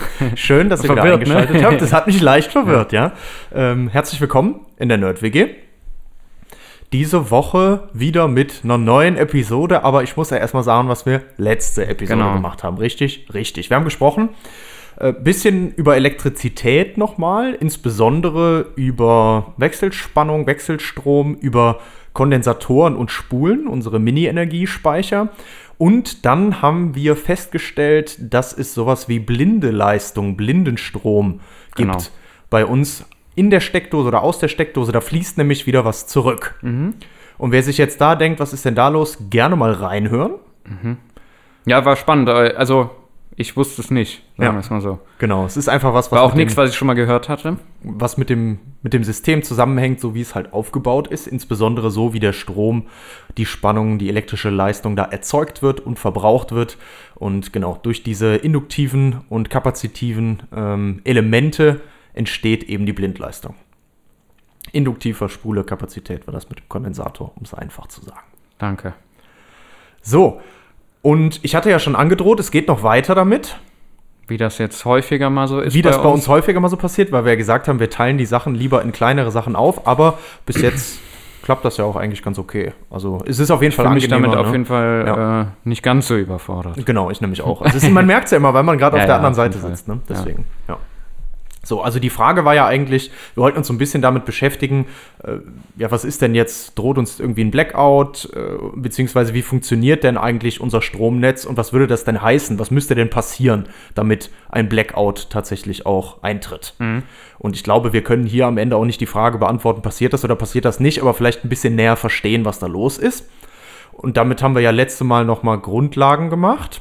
[0.34, 1.12] schön, dass ihr wieder ne?
[1.14, 1.80] eingeschaltet habt.
[1.82, 3.12] Das hat mich leicht verwirrt, ja.
[3.54, 5.48] Ähm, herzlich willkommen in der Nerd-WG.
[6.92, 11.22] Diese Woche wieder mit einer neuen Episode, aber ich muss ja erstmal sagen, was wir
[11.36, 12.34] letzte Episode Genau.
[12.34, 12.78] gemacht haben.
[12.78, 13.26] Richtig?
[13.34, 13.70] Richtig.
[13.70, 14.28] Wir haben gesprochen,
[14.98, 21.80] äh, bisschen über Elektrizität nochmal, insbesondere über Wechselspannung, Wechselstrom, über
[22.12, 25.28] Kondensatoren und Spulen, unsere Mini-Energiespeicher.
[25.78, 31.40] Und dann haben wir festgestellt, dass es sowas wie blinde Leistung, Blindenstrom
[31.74, 31.98] gibt Genau.
[32.48, 34.92] bei uns in der Steckdose oder aus der Steckdose.
[34.92, 36.54] Da fließt nämlich wieder was zurück.
[36.62, 40.36] Und wer sich jetzt da denkt, was ist denn da los, gerne mal reinhören.
[41.66, 42.28] Ja, war spannend.
[42.30, 42.90] äh, Also,
[43.38, 44.52] ich wusste es nicht, sagen Ja.
[44.54, 44.98] wir es mal so.
[45.18, 47.58] Genau, es ist einfach was, was, War auch nichts, was ich schon mal gehört hatte.
[47.82, 51.26] was mit, dem, mit dem System zusammenhängt, so wie es halt aufgebaut ist.
[51.26, 52.86] Insbesondere so, wie der Strom,
[53.36, 56.78] die Spannung, die elektrische Leistung da erzeugt wird und verbraucht wird.
[57.14, 61.82] Und genau, durch diese induktiven und kapazitiven ähm, Elemente
[62.14, 63.54] entsteht eben die Blindleistung.
[64.72, 68.20] Induktiver Spule-Kapazität war das mit dem Kondensator, um es einfach zu sagen.
[68.58, 68.94] Danke.
[70.02, 70.40] So,
[71.06, 73.60] und ich hatte ja schon angedroht, es geht noch weiter damit.
[74.26, 75.72] Wie das jetzt häufiger mal so ist.
[75.72, 78.18] Wie das bei uns häufiger mal so passiert, weil wir ja gesagt haben, wir teilen
[78.18, 80.98] die Sachen lieber in kleinere Sachen auf, aber bis jetzt
[81.44, 82.72] klappt das ja auch eigentlich ganz okay.
[82.90, 84.52] Also es ist auf jeden Ich Fall fühle mich damit angenehmer, auf ne?
[84.54, 85.42] jeden Fall Ja.
[85.42, 86.84] äh, nicht ganz so überfordert.
[86.84, 87.62] Genau, ich nämlich auch.
[87.64, 89.34] Also ist, man merkt es ja immer, weil man gerade Ja, auf der ja, anderen
[89.36, 89.86] Seite sitzt.
[89.86, 90.00] Ne?
[90.08, 90.76] Deswegen, ja.
[91.66, 94.86] So, also die Frage war ja eigentlich, wir wollten uns so ein bisschen damit beschäftigen,
[95.24, 95.38] äh,
[95.76, 100.16] ja, was ist denn jetzt, droht uns irgendwie ein Blackout, äh, beziehungsweise wie funktioniert denn
[100.16, 102.60] eigentlich unser Stromnetz und was würde das denn heißen?
[102.60, 106.74] Was müsste denn passieren, damit ein Blackout tatsächlich auch eintritt?
[107.38, 110.24] Und ich glaube, wir können hier am Ende auch nicht die Frage beantworten, passiert das
[110.24, 113.28] oder passiert das nicht, aber vielleicht ein bisschen näher verstehen, was da los ist.
[113.92, 116.80] Und damit haben wir ja letzte Mal nochmal Grundlagen gemacht.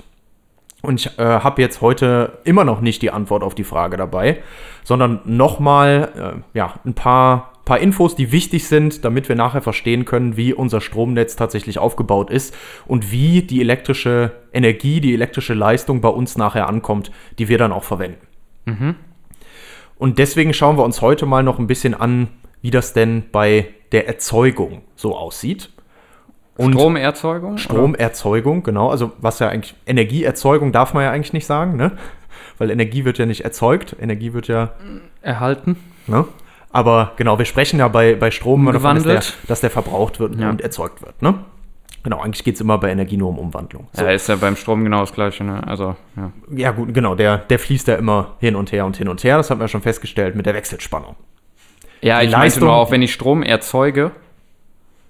[0.85, 4.41] Und ich äh, habe jetzt heute immer noch nicht die Antwort auf die Frage dabei,
[4.83, 10.05] sondern nochmal äh, ja, ein paar, paar Infos, die wichtig sind, damit wir nachher verstehen
[10.05, 16.01] können, wie unser Stromnetz tatsächlich aufgebaut ist und wie die elektrische Energie, die elektrische Leistung
[16.01, 18.25] bei uns nachher ankommt, die wir dann auch verwenden.
[19.97, 22.27] Und deswegen schauen wir uns heute mal noch ein bisschen an,
[22.61, 25.69] wie das denn bei der Erzeugung so aussieht.
[26.57, 27.49] Und Stromerzeugung?
[27.53, 27.57] oder?
[27.59, 28.89] Stromerzeugung, genau.
[28.89, 31.91] Also was ja eigentlich, Energieerzeugung darf man ja eigentlich nicht sagen, ne?
[32.57, 34.69] Weil Energie wird ja nicht erzeugt, Energie wird ja,
[35.21, 35.75] Erhalten.
[36.07, 36.25] ne?
[36.71, 40.35] Aber genau, wir sprechen ja bei, bei Strom davon, dass der, dass der verbraucht wird
[40.39, 40.49] Ja.
[40.49, 41.35] und erzeugt wird, ne?
[42.03, 43.87] Genau, eigentlich geht es immer bei Energie nur um Umwandlung.
[43.93, 44.03] So.
[44.05, 45.65] Ja, ist ja beim Strom genau das Gleiche, ne?
[45.67, 46.31] Also, ja.
[46.55, 49.37] Ja, gut, genau, der, der fließt ja immer hin und her und hin und her.
[49.37, 51.15] Das haben wir schon festgestellt mit der Wechselspannung.
[52.01, 54.11] Ja, Die ich Leistung- nur auch, wenn ich Strom erzeuge,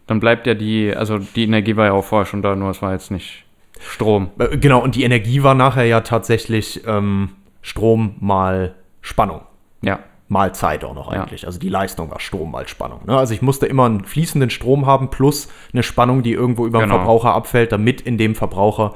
[0.07, 2.81] dann bleibt ja die, also die Energie war ja auch vorher schon da, nur es
[2.81, 3.43] war jetzt nicht
[3.79, 4.29] Strom.
[4.39, 7.29] Äh, Genau, und die Energie war nachher ja tatsächlich ähm,
[7.61, 9.41] Strom mal Spannung.
[9.81, 9.99] Ja.
[10.27, 11.21] mal Zeit auch noch Ja.
[11.21, 11.45] eigentlich.
[11.45, 13.01] Also die Leistung war Strom mal Spannung.
[13.05, 13.15] Ne?
[13.15, 16.85] Also ich musste immer einen fließenden Strom haben plus eine Spannung, die irgendwo über den
[16.89, 16.95] Genau.
[16.95, 18.95] Verbraucher abfällt, damit in dem Verbraucher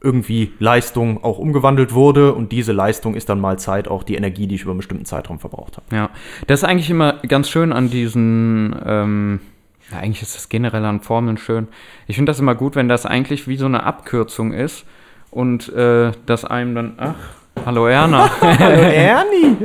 [0.00, 4.46] irgendwie Leistung auch umgewandelt wurde und diese Leistung ist dann mal Zeit auch die Energie,
[4.46, 5.86] die ich über einen bestimmten Zeitraum verbraucht habe.
[5.96, 6.10] Ja,
[6.46, 9.40] das ist eigentlich immer ganz schön an diesen, ähm,
[9.90, 11.68] ja, eigentlich ist das generell an Formeln schön.
[12.06, 14.84] Ich finde das immer gut, wenn das eigentlich wie so eine Abkürzung ist
[15.30, 17.14] und äh, das einem dann, ach,
[17.64, 19.56] hallo Erna, Hallo Ernie!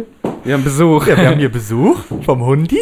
[0.43, 1.07] wir haben Besuch.
[1.07, 2.79] Ja, wir haben hier Besuch vom Hundi.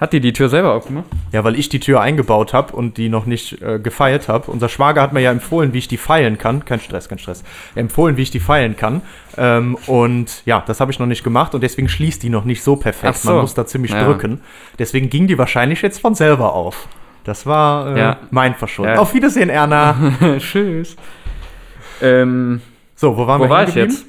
[0.00, 1.04] Hat die die Tür selber aufgemacht?
[1.30, 4.50] Ja, weil ich die Tür eingebaut habe und die noch nicht äh, gefeilt habe.
[4.50, 6.64] Unser Schwager hat mir ja empfohlen, wie ich die feilen kann.
[6.64, 7.44] Kein Stress, kein Stress.
[7.74, 9.02] Empfohlen, wie ich die feilen kann.
[9.36, 12.62] Ähm, und ja, das habe ich noch nicht gemacht und deswegen schließt die noch nicht
[12.62, 13.18] so perfekt.
[13.18, 13.30] So.
[13.32, 14.04] Man muss da ziemlich Ja.
[14.06, 14.40] drücken.
[14.78, 16.88] Deswegen ging die wahrscheinlich jetzt von selber auf.
[17.24, 18.16] Das war äh, Ja.
[18.30, 18.94] mein Verschulden.
[18.94, 19.00] Ja.
[19.00, 19.94] Auf Wiedersehen, Erna.
[20.38, 20.96] Tschüss.
[22.00, 22.62] Ähm,
[22.94, 24.06] So, wo waren Wo wir war ich jetzt?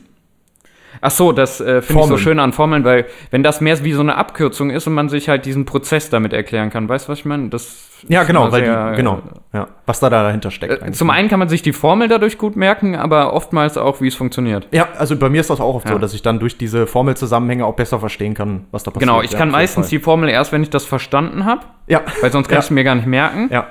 [0.99, 3.93] Ach so, das äh, finde ich so schön an Formeln, weil wenn das mehr wie
[3.93, 7.11] so eine Abkürzung ist und man sich halt diesen Prozess damit erklären kann, weißt du,
[7.13, 7.49] was ich meine?
[7.49, 9.21] Das Ja, genau, weil sehr, die, genau,
[9.53, 10.81] ja, was da dahinter steckt.
[10.85, 14.07] Äh, zum einen kann man sich die Formel dadurch gut merken, aber oftmals auch, wie
[14.07, 14.67] es funktioniert.
[14.71, 15.93] ja, also bei mir ist das auch oft Ja.
[15.93, 19.07] so, dass ich dann durch diese Formelzusammenhänge auch besser verstehen kann, was da passiert.
[19.09, 22.31] Genau, ich Ja, kann meistens die Formel erst, wenn ich das verstanden habe, Ja, weil
[22.31, 22.59] sonst kann Ja.
[22.59, 23.47] ich es mir gar nicht merken.
[23.51, 23.67] ja.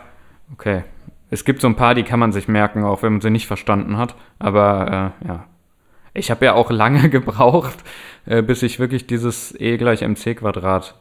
[0.55, 0.82] Okay.
[1.32, 3.46] Es gibt so ein paar, die kann man sich merken, auch wenn man sie nicht
[3.46, 4.16] verstanden hat.
[4.40, 5.44] Aber äh, ja.
[6.15, 7.79] Ich habe ja auch lange gebraucht,
[8.27, 10.95] äh, bis ich wirklich dieses E gleich mc Quadrat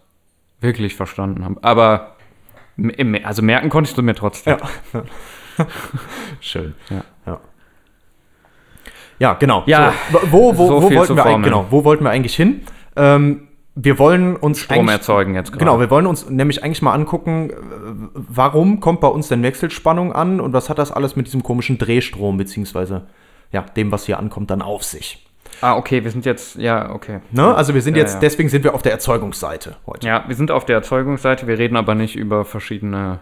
[0.61, 1.55] wirklich verstanden habe.
[1.63, 2.15] Aber
[3.23, 4.57] also merken konntest du mir trotzdem.
[4.93, 5.03] Ja.
[6.39, 6.75] Schön.
[6.89, 7.03] Ja.
[7.25, 7.39] Ja,
[9.19, 9.63] ja genau.
[9.65, 12.61] Ja, so, wo, wo, so wo wollten wir genau, wo wollten wir eigentlich hin?
[12.95, 15.59] Ähm, wir wollen uns Strom erzeugen jetzt gerade.
[15.63, 17.51] Genau, wir wollen uns nämlich eigentlich mal angucken,
[18.13, 21.77] warum kommt bei uns denn Wechselspannung an und was hat das alles mit diesem komischen
[21.77, 23.07] Drehstrom beziehungsweise
[23.51, 25.25] ja, dem, was hier ankommt, dann auf sich.
[25.61, 27.19] Ah, okay, wir sind jetzt, ja, okay.
[27.31, 27.53] Ne?
[27.53, 28.19] Also wir sind Ja, jetzt, ja.
[28.21, 30.07] deswegen sind wir auf der Erzeugungsseite heute.
[30.07, 33.19] Ja, wir sind auf der Erzeugungsseite, wir reden aber nicht über verschiedene.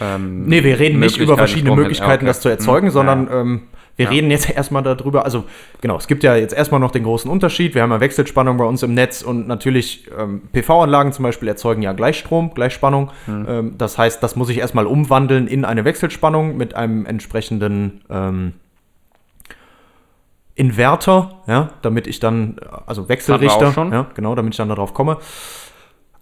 [0.00, 2.26] Ähm, Nee, wir reden nicht über verschiedene Strom- Möglichkeiten, okay.
[2.26, 3.40] das zu erzeugen, Hm, sondern ja.
[3.40, 3.62] ähm,
[3.96, 5.24] wir reden jetzt erstmal darüber.
[5.24, 5.44] Also,
[5.80, 7.74] genau, es gibt ja jetzt erstmal noch den großen Unterschied.
[7.74, 11.80] Wir haben ja Wechselspannung bei uns im Netz und natürlich ähm, PV-Anlagen zum Beispiel erzeugen
[11.80, 13.10] ja Gleichstrom, Gleichspannung.
[13.24, 13.46] Hm.
[13.48, 18.52] Ähm, das heißt, das muss ich erstmal umwandeln in eine Wechselspannung mit einem entsprechenden ähm,
[20.56, 22.56] Inverter, ja, damit ich dann,
[22.86, 25.18] also Wechselrichter, ja, genau, damit ich dann darauf komme.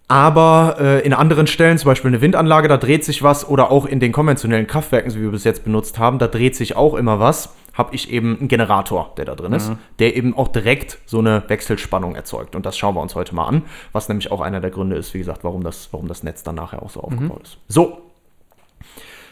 [0.07, 3.87] Aber äh, in anderen Stellen, zum Beispiel eine Windanlage, da dreht sich was oder auch
[3.87, 6.95] in den konventionellen Kraftwerken, so wie wir bis jetzt benutzt haben, da dreht sich auch
[6.95, 7.55] immer was.
[7.73, 11.43] Habe ich eben einen Generator, der da drin ist, der eben auch direkt so eine
[11.49, 12.55] Wechselspannung erzeugt.
[12.55, 15.13] Und das schauen wir uns heute mal an, was nämlich auch einer der Gründe ist,
[15.15, 17.59] wie gesagt, warum das, warum das Netz dann nachher auch so aufgebaut ist.
[17.69, 17.99] So.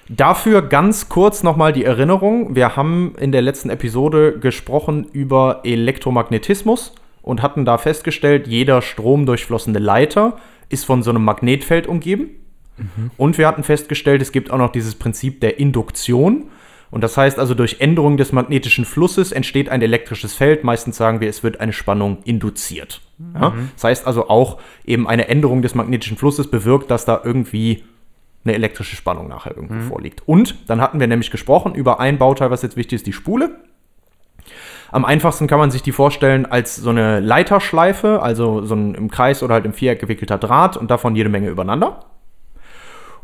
[0.08, 2.54] Dafür ganz kurz nochmal die Erinnerung.
[2.54, 9.78] Wir haben in der letzten Episode gesprochen über Elektromagnetismus und hatten da festgestellt, jeder stromdurchflossene
[9.78, 10.38] Leiter
[10.69, 12.31] ist von so einem Magnetfeld umgeben.
[13.16, 16.44] Und wir hatten festgestellt, es gibt auch noch dieses Prinzip der Induktion.
[16.90, 20.64] Und das heißt also, durch Änderung des magnetischen Flusses entsteht ein elektrisches Feld.
[20.64, 23.00] Meistens sagen wir, es wird eine Spannung induziert.
[23.34, 23.54] Ja?
[23.75, 27.84] Das heißt also auch, eben eine Änderung des magnetischen Flusses bewirkt, dass da irgendwie
[28.44, 30.22] eine elektrische Spannung nachher irgendwo vorliegt.
[30.26, 33.56] Und dann hatten wir nämlich gesprochen über ein Bauteil, was jetzt wichtig ist, die Spule.
[34.90, 39.10] Am einfachsten kann man sich die vorstellen als so eine Leiterschleife, also so ein im
[39.10, 42.04] Kreis oder halt im Viereck gewickelter Draht und davon jede Menge übereinander.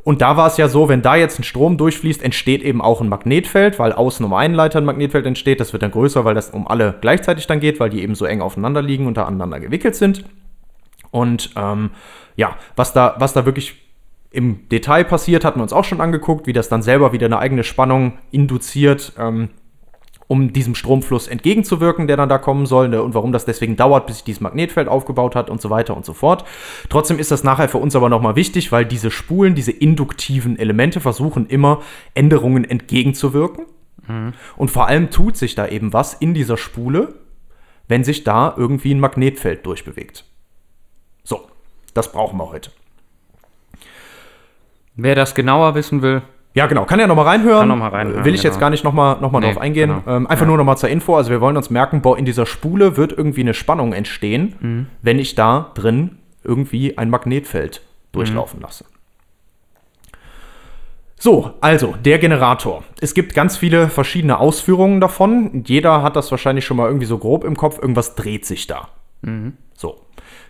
[0.03, 3.03] Und da war es ja so, wenn da jetzt ein Strom durchfließt, entsteht eben auch
[3.03, 5.61] ein Magnetfeld, weil außen um einen Leiter ein Magnetfeld entsteht.
[5.61, 8.25] Das wird dann größer, weil das um alle gleichzeitig dann geht, weil die eben so
[8.25, 10.25] eng aufeinander liegen und da aneinander gewickelt sind.
[11.11, 11.91] Und ähm,
[12.37, 13.88] ja, was da, was da wirklich
[14.39, 17.41] im Detail passiert, hatten wir uns auch schon angeguckt, wie das dann selber wieder eine
[17.41, 19.49] eigene Spannung induziert, ähm,
[20.29, 24.07] um diesem Stromfluss entgegenzuwirken, der dann da kommen soll ne, und warum das deswegen dauert,
[24.07, 26.45] bis sich dieses Magnetfeld aufgebaut hat und so weiter und so fort.
[26.89, 31.01] Trotzdem ist das nachher für uns aber nochmal wichtig, weil diese Spulen, diese induktiven Elemente
[31.01, 31.83] versuchen immer
[32.15, 33.67] Änderungen entgegenzuwirken.
[34.57, 37.17] Und vor allem tut sich da eben was in dieser Spule,
[37.89, 40.25] wenn sich da irgendwie ein Magnetfeld durchbewegt.
[41.25, 41.49] So,
[41.93, 42.71] das brauchen wir heute.
[45.01, 46.23] Wer das genauer wissen will,
[46.55, 46.85] Ja, genau.
[46.87, 47.61] Kann ja nochmal reinhören.
[47.61, 48.61] Kann noch mal reinhören, Will ich jetzt genau.
[48.63, 50.03] gar nicht nochmal noch mal Nee, drauf eingehen.
[50.05, 50.17] genau.
[50.17, 51.15] Ähm, einfach nur nochmal zur Info.
[51.17, 54.87] Also wir wollen uns merken, boah, in dieser Spule wird irgendwie eine Spannung entstehen, Mhm.
[55.03, 57.81] wenn ich da drin irgendwie ein Magnetfeld
[58.13, 58.85] durchlaufen lasse.
[61.21, 62.85] So, also der Generator.
[63.01, 65.65] Es gibt ganz viele verschiedene Ausführungen davon.
[65.67, 67.79] Jeder hat das wahrscheinlich schon mal irgendwie so grob im Kopf.
[67.81, 68.89] Irgendwas dreht sich da.
[69.75, 70.01] So.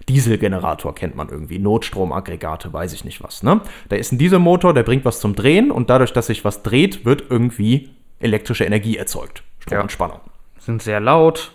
[0.08, 3.42] Dieselgenerator kennt man irgendwie, Notstromaggregate, weiß ich nicht was.
[3.42, 3.60] Ne?
[3.88, 7.04] Da ist ein Dieselmotor, der bringt was zum Drehen und dadurch, dass sich was dreht,
[7.04, 7.90] wird irgendwie
[8.20, 9.42] elektrische Energie erzeugt.
[9.60, 9.82] Strom Ja.
[9.82, 10.20] und Spannung.
[10.58, 11.52] sind sehr laut.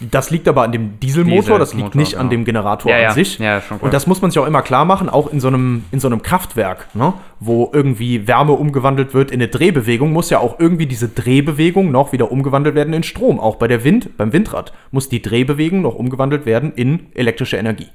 [0.00, 2.30] Das liegt aber an dem Dieselmotor, das liegt nicht an genau.
[2.30, 3.08] dem Generator Ja, ja.
[3.08, 3.38] an sich.
[3.38, 5.84] Ja, schon und das muss man sich auch immer klar machen, auch in so einem,
[5.90, 7.14] in so einem Kraftwerk, ne?
[7.40, 12.12] wo irgendwie Wärme umgewandelt wird in eine Drehbewegung, muss ja auch irgendwie diese Drehbewegung noch
[12.12, 13.40] wieder umgewandelt werden in Strom.
[13.40, 17.88] Auch bei der Wind, beim Windrad muss die Drehbewegung noch umgewandelt werden in elektrische Energie.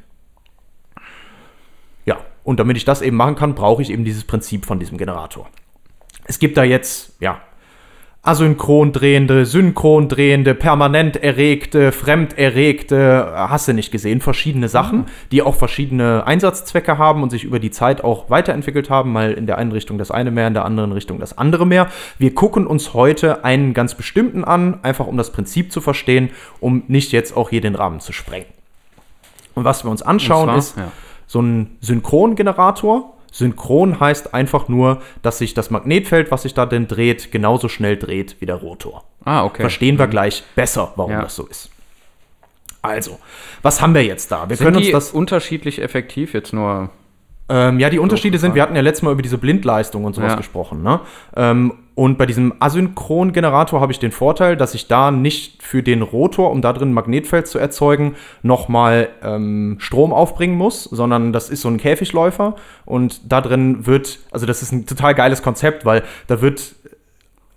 [2.06, 4.98] Ja, und damit ich das eben machen kann, brauche ich eben dieses Prinzip von diesem
[4.98, 5.48] Generator.
[6.26, 7.42] Es gibt da jetzt, ja,
[8.26, 15.42] asynchron drehende, synchron drehende, permanent erregte, fremd erregte, hast du nicht gesehen, verschiedene Sachen, die
[15.42, 19.58] auch verschiedene Einsatzzwecke haben und sich über die Zeit auch weiterentwickelt haben, mal in der
[19.58, 21.90] einen Richtung das eine mehr, in der anderen Richtung das andere mehr.
[22.18, 26.30] Wir gucken uns heute einen ganz bestimmten an, einfach um das Prinzip zu verstehen,
[26.62, 28.48] um nicht jetzt auch hier den Rahmen zu sprengen.
[29.54, 30.92] Und was wir uns anschauen zwar, ist ja.
[31.28, 33.13] so ein Synchrongenerator.
[33.34, 37.98] Synchron heißt einfach nur, dass sich das Magnetfeld, was sich da denn dreht, genauso schnell
[37.98, 39.04] dreht wie der Rotor.
[39.26, 39.64] Ah, okay.
[39.64, 41.24] Verstehen wir gleich besser, warum Ja.
[41.24, 41.72] das so ist.
[42.84, 43.18] Also,
[43.64, 44.50] was haben wir jetzt da?
[44.50, 45.12] Wir Sind können uns das.
[45.12, 46.90] unterschiedlich effektiv jetzt nur?
[47.50, 50.34] Ähm, ja, die Unterschiede sind, wir hatten ja letztes Mal über diese Blindleistung und sowas
[50.34, 50.38] Ja.
[50.38, 50.84] gesprochen.
[50.84, 51.00] Ne?
[51.36, 56.02] Ähm, und bei diesem Asynchrongenerator habe ich den Vorteil, dass ich da nicht für den
[56.02, 61.50] Rotor, um da drin ein Magnetfeld zu erzeugen, nochmal ähm, Strom aufbringen muss, sondern das
[61.50, 62.56] ist so ein Käfigläufer.
[62.86, 66.76] Und da drin wird, also das ist ein total geiles Konzept, weil da wird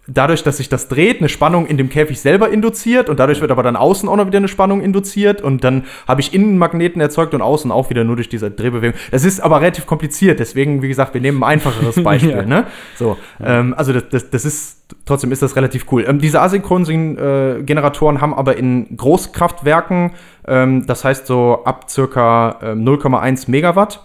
[0.06, 3.50] dadurch, dass sich das dreht, eine Spannung in dem Käfig selber induziert und dadurch wird
[3.50, 7.00] aber dann außen auch noch wieder eine Spannung induziert und dann habe ich innen Magneten
[7.00, 8.98] erzeugt und außen auch wieder nur durch diese Drehbewegung.
[9.10, 12.30] Das ist aber relativ kompliziert, deswegen, wie gesagt, wir nehmen ein einfacheres Beispiel.
[12.30, 12.42] Ja.
[12.44, 12.66] ne?
[12.96, 16.04] So, ähm, also das, das, das ist, trotzdem ist das relativ cool.
[16.06, 20.12] Ähm, diese asynchronen äh, Generatoren haben aber in Großkraftwerken,
[20.46, 24.00] ähm, das heißt so ab circa ähm, 0,1 Megawatt,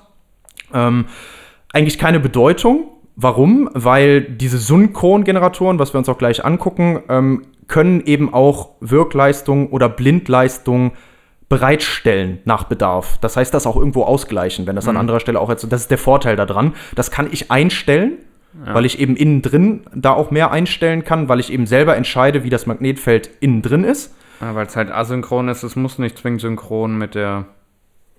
[0.74, 1.06] ähm,
[1.74, 2.91] eigentlich keine Bedeutung.
[3.16, 3.70] Warum?
[3.74, 9.90] Weil diese Synchrongeneratoren, was wir uns auch gleich angucken, ähm, können eben auch Wirkleistung oder
[9.90, 10.92] Blindleistung
[11.50, 13.18] bereitstellen nach Bedarf.
[13.20, 15.70] Das heißt, das auch irgendwo ausgleichen, wenn das an anderer Stelle auch jetzt.
[15.72, 16.74] Das ist der Vorteil daran.
[16.96, 18.14] Das kann ich einstellen,
[18.66, 22.44] weil ich eben innen drin da auch mehr einstellen kann, weil ich eben selber entscheide,
[22.44, 24.14] wie das Magnetfeld innen drin ist.
[24.40, 27.46] Ja, Weil es halt asynchron ist, es muss nicht zwingend synchron mit der.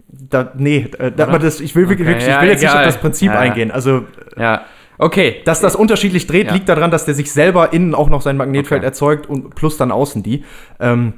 [0.09, 2.69] Da, nee, äh, da, aber das, ich will wirklich, Okay, ich ja, will jetzt nicht
[2.69, 2.87] auf egal.
[2.87, 3.41] das Prinzip Ja, ja.
[3.41, 3.71] eingehen.
[3.71, 4.05] Also
[4.39, 4.63] Ja,
[5.03, 5.41] okay.
[5.45, 6.55] Dass das unterschiedlich dreht, Ja.
[6.55, 8.87] liegt daran, dass der sich selber innen auch noch sein Magnetfeld Okay.
[8.87, 10.45] erzeugt und plus dann außen die.
[10.81, 11.15] Ähm,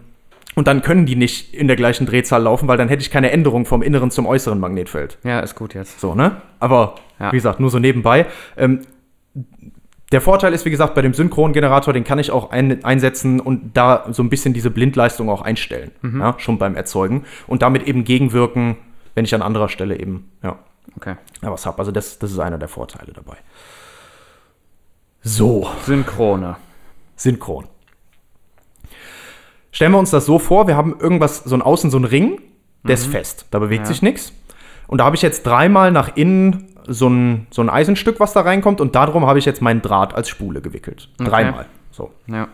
[0.56, 3.30] und dann können die nicht in der gleichen Drehzahl laufen, weil dann hätte ich keine
[3.32, 5.18] Änderung vom inneren zum äußeren Magnetfeld.
[5.24, 6.00] Ja, ist gut jetzt.
[6.00, 6.42] So, ne?
[6.60, 7.32] Aber Ja.
[7.32, 8.26] wie gesagt, nur so nebenbei.
[8.56, 8.80] Ähm,
[10.12, 13.76] der Vorteil ist, wie gesagt, bei dem Synchrongenerator, den kann ich auch ein, einsetzen und
[13.76, 15.90] da so ein bisschen diese Blindleistung auch einstellen.
[16.02, 17.24] Ja, schon beim Erzeugen.
[17.48, 18.76] Und damit eben gegenwirken,
[19.16, 20.56] wenn ich an anderer Stelle eben, ja,
[20.96, 21.16] Okay.
[21.42, 21.78] ja was habe.
[21.80, 23.36] Also das, das ist einer der Vorteile dabei.
[25.24, 25.66] So.
[25.84, 26.56] Synchrone.
[27.16, 27.66] synchron.
[29.72, 32.40] Stellen wir uns das so vor, wir haben irgendwas, so ein Außen, so ein Ring,
[32.84, 33.86] der ist fest, da bewegt Ja.
[33.86, 34.32] sich nichts.
[34.86, 38.42] Und da habe ich jetzt dreimal nach innen so ein, so ein Eisenstück, was da
[38.42, 41.08] reinkommt, und darum habe ich jetzt meinen Draht als Spule gewickelt.
[41.18, 41.30] Okay.
[41.30, 41.66] Dreimal.
[41.90, 42.12] So.
[42.26, 42.48] Ja.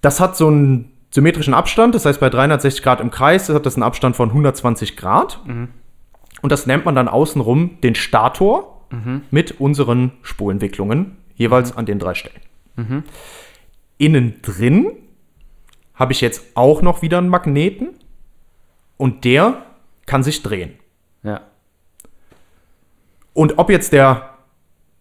[0.00, 3.76] Das hat so einen symmetrischen Abstand, das heißt bei 360 Grad im Kreis hat das
[3.76, 5.40] einen Abstand von 120 Grad.
[5.46, 8.79] Und das nennt man dann außenrum den Stator
[9.30, 12.40] mit unseren Spulentwicklungen, jeweils an den drei Stellen.
[13.98, 14.92] Innen drin
[15.94, 17.90] habe ich jetzt auch noch wieder einen Magneten
[18.96, 19.62] und der
[20.06, 20.74] kann sich drehen.
[21.22, 21.42] Ja.
[23.34, 24.30] Und ob jetzt der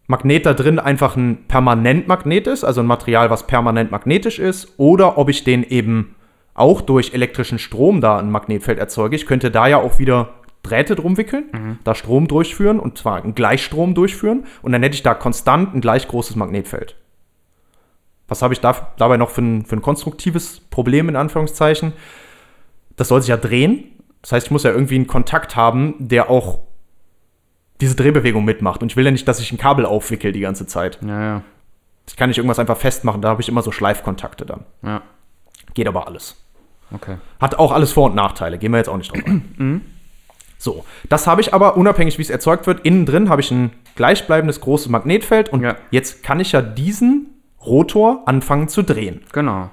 [0.08, 5.18] Magnet da drin einfach ein Permanentmagnet ist, also ein Material, was permanent magnetisch ist, oder
[5.18, 6.16] ob ich den eben
[6.56, 9.16] auch durch elektrischen Strom da ein Magnetfeld erzeuge.
[9.16, 13.36] Ich könnte da ja auch wieder Drähte drum wickeln, da Strom durchführen und zwar einen
[13.36, 16.96] Gleichstrom durchführen und dann hätte ich da konstant ein gleich großes Magnetfeld.
[18.28, 21.94] Was habe ich da, dabei noch für ein, für ein konstruktives Problem in Anführungszeichen?
[22.96, 23.86] Das soll sich ja drehen.
[24.22, 26.60] Das heißt, ich muss ja irgendwie einen Kontakt haben, der auch
[27.82, 28.82] diese Drehbewegung mitmacht.
[28.82, 31.00] Und ich will ja nicht, dass ich ein Kabel aufwickel die ganze Zeit.
[31.02, 31.42] Ja, ja.
[32.08, 34.66] Ich kann nicht irgendwas einfach festmachen, da habe ich immer so Schleifkontakte dann.
[34.84, 35.02] Ja.
[35.74, 36.44] Geht aber alles.
[36.92, 37.18] Okay.
[37.40, 39.86] Hat auch alles Vor- und Nachteile, gehen wir jetzt auch nicht drauf ein.
[40.62, 43.72] So, das habe ich aber, unabhängig wie es erzeugt wird, innen drin habe ich ein
[43.96, 45.78] gleichbleibendes großes Magnetfeld und Ja.
[45.90, 47.30] jetzt kann ich ja diesen
[47.66, 49.22] Rotor anfangen zu drehen.
[49.32, 49.70] Genau.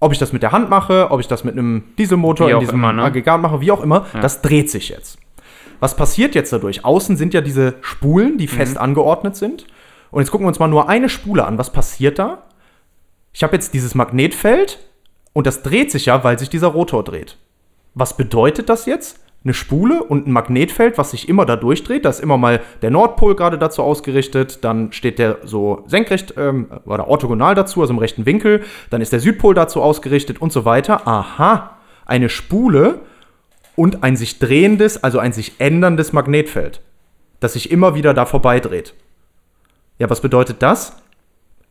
[0.00, 2.60] Ob ich das mit der Hand mache, ob ich das mit einem Dieselmotor Wie in
[2.60, 3.02] diesem immer, ne?
[3.02, 5.18] Aggregat mache, wie auch immer, das dreht sich jetzt.
[5.80, 6.84] Was passiert jetzt dadurch?
[6.84, 9.66] Außen sind ja diese Spulen, die fest angeordnet sind.
[10.10, 11.58] Und jetzt gucken wir uns mal nur eine Spule an.
[11.58, 12.44] Was passiert da?
[13.32, 14.78] Ich habe jetzt dieses Magnetfeld
[15.34, 17.36] und das dreht sich ja, weil sich dieser Rotor dreht.
[17.94, 19.20] Was bedeutet das jetzt?
[19.44, 22.04] Eine Spule und ein Magnetfeld, was sich immer da durchdreht.
[22.04, 24.62] Da ist immer mal der Nordpol gerade dazu ausgerichtet.
[24.62, 28.62] Dann steht der so senkrecht ähm, oder orthogonal dazu, also im rechten Winkel.
[28.90, 31.08] Dann ist der Südpol dazu ausgerichtet und so weiter.
[31.08, 33.00] Aha, eine Spule
[33.74, 36.80] und ein sich drehendes, also ein sich änderndes Magnetfeld,
[37.40, 38.94] das sich immer wieder da vorbeidreht.
[39.98, 40.96] Ja, was bedeutet das?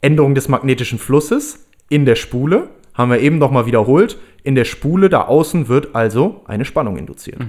[0.02, 4.18] Änderung des magnetischen Flusses in der Spule, haben wir eben nochmal wiederholt.
[4.44, 7.40] In der Spule da außen wird also eine Spannung induziert.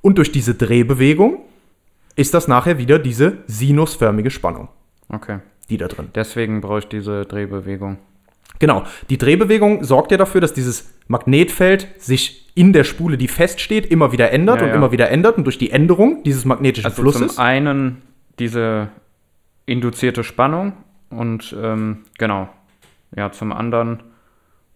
[0.00, 1.38] Und durch diese Drehbewegung
[2.16, 4.68] ist das nachher wieder diese sinusförmige Spannung,
[5.08, 5.38] Okay.
[5.68, 6.08] die da drin.
[6.14, 7.98] Deswegen brauche ich diese Drehbewegung.
[8.60, 8.84] Genau.
[9.10, 14.12] Die Drehbewegung sorgt ja dafür, dass dieses Magnetfeld sich in der Spule, die feststeht, immer
[14.12, 14.74] wieder ändert Ja, und ja.
[14.76, 15.36] immer wieder ändert.
[15.38, 17.34] Und durch die Änderung dieses magnetischen Also Flusses.
[17.34, 18.02] zum einen
[18.38, 18.88] diese
[19.66, 20.74] induzierte Spannung
[21.10, 22.48] und ähm, genau.
[23.16, 24.02] Ja, zum anderen,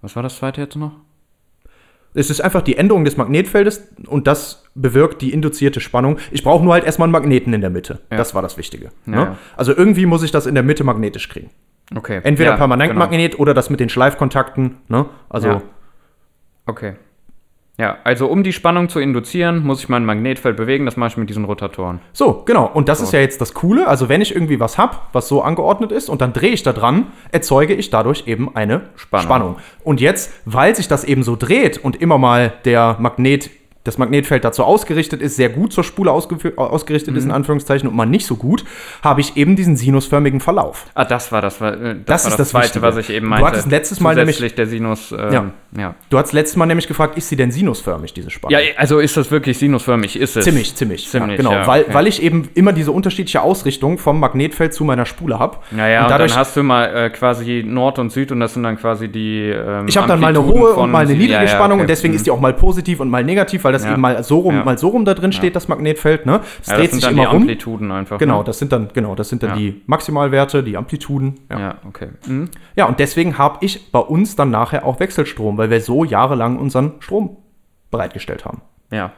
[0.00, 0.92] was war das zweite jetzt noch?
[2.14, 6.18] Es ist einfach die Änderung des Magnetfeldes und das bewirkt die induzierte Spannung.
[6.30, 8.00] Ich brauche nur halt erstmal einen Magneten in der Mitte.
[8.10, 8.16] Ja.
[8.16, 8.86] Das war das Wichtige.
[9.06, 9.16] Ja, ne?
[9.16, 9.36] ja.
[9.56, 11.50] Also irgendwie muss ich das in der Mitte magnetisch kriegen.
[11.94, 12.20] Okay.
[12.24, 14.78] Entweder ja, Permanentmagnet oder das mit den Schleifkontakten.
[14.88, 15.06] Ne?
[15.28, 15.54] Also Ja.
[15.54, 15.64] Genau.
[16.66, 16.94] Okay.
[17.78, 20.84] Ja, also um die Spannung zu induzieren, muss ich mein Magnetfeld bewegen.
[20.84, 22.00] Das mache ich mit diesen Rotatoren.
[22.12, 22.66] So, genau.
[22.66, 23.04] Und das So.
[23.04, 23.86] ist ja jetzt das Coole.
[23.86, 26.72] Also, wenn ich irgendwie was habe, was so angeordnet ist, und dann drehe ich da
[26.72, 29.24] dran, erzeuge ich dadurch eben eine Spannung.
[29.24, 29.56] Spannung.
[29.84, 33.48] Und jetzt, weil sich das eben so dreht und immer mal der Magnet
[33.88, 38.06] das Magnetfeld dazu ausgerichtet ist, sehr gut zur Spule ausgerichtet ist, in Anführungszeichen, und mal
[38.06, 38.64] nicht so gut,
[39.02, 40.86] habe ich eben diesen sinusförmigen Verlauf.
[40.94, 42.82] Ah, das war das, war, äh, das, Das war ist das Zweite, Wichtige.
[42.86, 43.46] was ich eben Du meinte.
[43.46, 45.44] hattest letztes Mal nämlich- der Sinus, ähm, Ja.
[45.76, 45.94] ja.
[46.10, 48.58] Du hast letztes Mal nämlich gefragt, ist sie denn sinusförmig, diese Spannung?
[48.58, 50.16] Ja, also ist das wirklich sinusförmig?
[50.16, 50.44] Ist es?
[50.44, 51.08] Ziemlich, ziemlich.
[51.08, 51.94] Ziemlich, ja, genau, ja, weil, okay.
[51.94, 55.58] weil ich eben immer diese unterschiedliche Ausrichtung vom Magnetfeld zu meiner Spule habe.
[55.70, 58.54] Naja, und, und dadurch, dann hast du mal äh, quasi Nord und Süd und das
[58.54, 59.48] sind dann quasi die.
[59.50, 61.82] Ähm, ich habe dann mal eine hohe und mal eine niedrige Spannung okay.
[61.82, 62.16] und deswegen Mhm.
[62.16, 63.92] ist die auch mal positiv und mal negativ, weil das Ja.
[63.92, 64.64] eben mal so rum, Ja.
[64.64, 66.26] mal so rum da drin steht, das Magnetfeld.
[66.26, 66.40] Ne?
[66.58, 67.36] Das ja, dreht das sich dann immer die rum.
[67.42, 68.18] Amplituden einfach.
[68.18, 68.44] Genau, ne?
[68.44, 69.56] das sind dann, genau, das sind dann Ja.
[69.56, 71.40] die Maximalwerte, die Amplituden.
[71.50, 72.08] Ja, Ja, okay.
[72.26, 72.50] Mhm.
[72.76, 76.58] ja und deswegen habe ich bei uns dann nachher auch Wechselstrom, weil wir so jahrelang
[76.58, 77.36] unseren Strom
[77.90, 78.60] bereitgestellt haben.
[78.90, 79.12] Ja.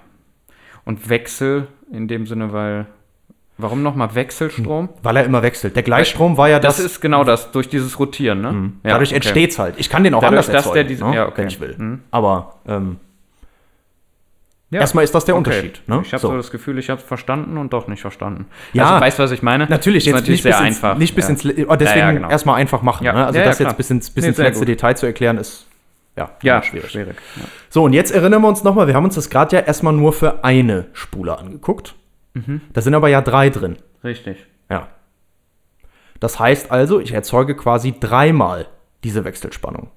[0.84, 2.86] Und Wechsel in dem Sinne, weil.
[3.58, 4.88] Warum nochmal Wechselstrom?
[5.02, 5.76] Weil er immer wechselt.
[5.76, 6.86] Der Gleichstrom war ja Das, das.
[6.86, 8.46] ist genau das, durch dieses Rotieren, ne?
[8.46, 8.72] Ja, Mhm.
[8.84, 9.16] dadurch okay.
[9.16, 9.74] entsteht's halt.
[9.76, 11.42] Ich kann den auch Dadurch, anders dass der erzeugen, diese- ne, ja, okay.
[11.42, 11.74] wenn ich will.
[11.76, 12.00] Mhm.
[12.10, 12.96] Aber ähm,
[14.70, 14.80] Ja.
[14.80, 15.38] erstmal ist das der Okay.
[15.50, 15.82] Unterschied.
[15.88, 16.00] Ne?
[16.04, 16.36] Ich habe so.
[16.36, 18.46] das Gefühl, ich habe es verstanden und doch nicht verstanden.
[18.72, 18.90] Ja.
[18.90, 19.66] also, weißt du, was ich meine?
[19.66, 20.96] Natürlich, Ist jetzt nicht bis, sehr ins, einfach.
[20.96, 21.30] nicht bis ja.
[21.30, 22.30] ins, oh, deswegen Ja, genau.
[22.30, 23.04] erstmal einfach machen.
[23.04, 23.12] Ja.
[23.12, 23.26] Ne?
[23.26, 24.68] Also das jetzt bis ins, bis Nee, ins letzte gut.
[24.68, 25.66] Detail zu erklären, ist
[26.16, 26.90] ja, Ja, schwierig.
[26.90, 27.16] schwierig.
[27.68, 30.12] So, und jetzt erinnern wir uns nochmal, wir haben uns das gerade ja erstmal nur
[30.12, 31.94] für eine Spule angeguckt.
[32.34, 32.60] Mhm.
[32.72, 33.76] Da sind aber ja drei drin.
[34.04, 34.46] Richtig.
[34.70, 34.86] Ja.
[36.20, 38.66] Das heißt also, ich erzeuge quasi dreimal
[39.02, 39.90] diese Wechselspannung.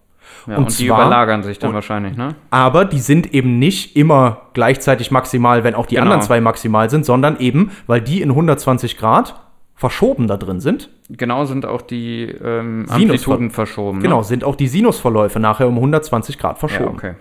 [0.47, 2.35] Ja, Und und, die zwar- überlagern sich dann und- wahrscheinlich, ne?
[2.49, 6.03] Aber die sind eben nicht immer gleichzeitig maximal, wenn auch die Genau.
[6.03, 9.35] anderen zwei maximal sind, sondern eben, weil die in 120 Grad
[9.75, 13.97] verschoben da drin sind, Genau sind auch die ähm, Amplituden verschoben.
[13.97, 14.03] Ne?
[14.03, 16.95] genau, sind auch die Sinusverläufe nachher um 120 Grad Ja, verschoben.
[16.95, 17.13] okay.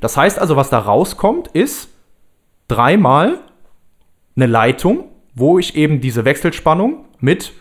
[0.00, 1.90] Das heißt also, was da rauskommt, ist
[2.68, 3.38] dreimal
[4.36, 7.52] eine Leitung, wo ich eben diese Wechselspannung mit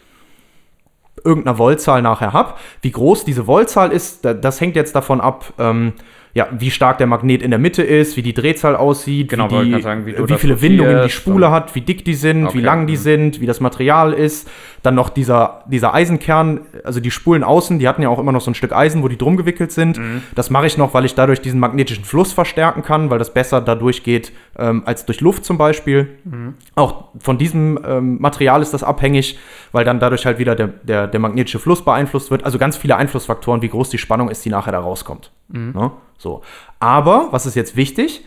[1.23, 2.53] irgendeiner Voltzahl nachher habe.
[2.81, 5.93] Wie groß diese Voltzahl ist, da- das hängt jetzt davon ab, ähm,
[6.33, 9.73] ja, wie stark der Magnet in der Mitte ist, wie die Drehzahl aussieht, Genau, wie,
[9.73, 12.47] die, sagen, wie wie viele Windungen die Spule und- hat, wie dick die sind, wie
[12.47, 12.97] Okay, lang die mhm.
[12.97, 14.50] sind, wie das Material ist.
[14.81, 18.41] Dann noch dieser, dieser Eisenkern, also die Spulen außen, die hatten ja auch immer noch
[18.41, 20.00] so ein Stück Eisen, wo die drum gewickelt sind.
[20.00, 20.23] Mhm.
[20.33, 23.61] Das mache ich noch, weil ich dadurch diesen magnetischen Fluss verstärken kann, weil das besser
[23.61, 26.07] dadurch geht ähm, als durch Luft zum Beispiel.
[26.24, 26.55] Mhm.
[26.75, 29.37] Auch von diesem ähm, Material ist das abhängig,
[29.72, 32.44] weil dann dadurch halt wieder der, der, der magnetische Fluss beeinflusst wird.
[32.46, 35.31] Also ganz viele Einflussfaktoren, wie groß die Spannung ist, die nachher da rauskommt.
[35.50, 35.91] Ne?
[36.22, 36.44] So.
[36.79, 38.24] Aber, was ist jetzt wichtig?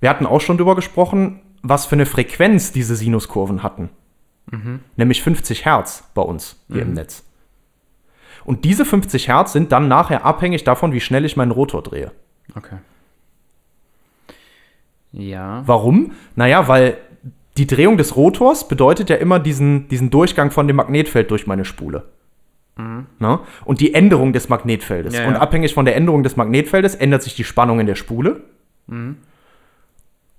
[0.00, 3.90] Wir hatten auch schon drüber gesprochen, was für eine Frequenz diese Sinuskurven hatten.
[4.96, 7.24] Nämlich 50 Hertz bei uns hier im Netz.
[8.44, 12.12] Und diese 50 Hertz sind dann nachher abhängig davon, wie schnell ich meinen Rotor drehe.
[12.54, 12.76] Okay.
[15.12, 15.62] Ja.
[15.66, 16.12] Warum?
[16.36, 16.98] Naja, weil
[17.56, 21.64] die Drehung des Rotors bedeutet ja immer diesen, diesen Durchgang von dem Magnetfeld durch meine
[21.64, 22.04] Spule.
[22.76, 23.40] Ne?
[23.64, 25.14] Und die Änderung des Magnetfeldes.
[25.14, 25.20] Mhm.
[25.20, 25.28] Ja.
[25.28, 28.42] Und abhängig von der Änderung des Magnetfeldes ändert sich die Spannung in der Spule.
[28.86, 29.18] Mhm.